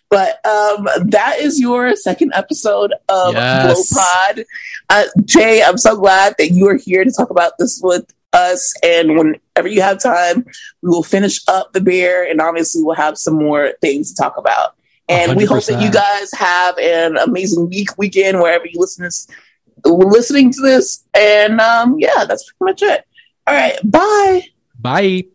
But 0.10 0.46
um, 0.46 0.88
that 1.06 1.38
is 1.40 1.60
your 1.60 1.96
second 1.96 2.34
episode 2.36 2.94
of 3.10 3.34
Yes. 3.34 3.92
Blow 3.92 4.02
Pod. 4.02 4.46
Uh, 4.90 5.04
Jay, 5.26 5.64
I'm 5.64 5.78
so 5.78 5.96
glad 5.96 6.36
that 6.38 6.52
you 6.52 6.68
are 6.68 6.78
here 6.78 7.04
to 7.04 7.12
talk 7.12 7.30
about 7.30 7.54
this 7.58 7.80
with 7.84 8.12
us. 8.34 8.74
And 8.84 9.18
whenever 9.18 9.68
you 9.68 9.82
have 9.82 10.02
time, 10.02 10.46
we 10.82 10.90
will 10.90 11.04
finish 11.04 11.42
up 11.48 11.74
the 11.74 11.82
bear, 11.82 12.30
and 12.30 12.42
obviously 12.42 12.84
we'll 12.84 12.96
have 12.96 13.18
some 13.18 13.36
more 13.36 13.74
things 13.82 14.14
to 14.14 14.22
talk 14.22 14.38
about. 14.38 14.76
And 15.10 15.36
we 15.36 15.46
hope 15.46 15.66
that 15.66 15.82
you 15.82 15.92
guys 15.92 16.32
have 16.34 16.78
an 16.78 17.18
amazing 17.18 17.70
week, 17.70 17.98
weekend, 17.98 18.40
wherever 18.40 18.66
you 18.66 18.80
listen 18.80 19.04
to 19.04 19.90
listening 19.90 20.52
to 20.54 20.62
this. 20.62 21.04
And 21.14 21.60
um, 21.60 21.98
yeah, 22.00 22.26
that's 22.26 22.52
pretty 22.52 22.72
much 22.72 22.82
it. 22.82 23.06
All 23.46 23.54
right, 23.54 23.78
bye. 23.84 24.48
Bye. 24.80 25.26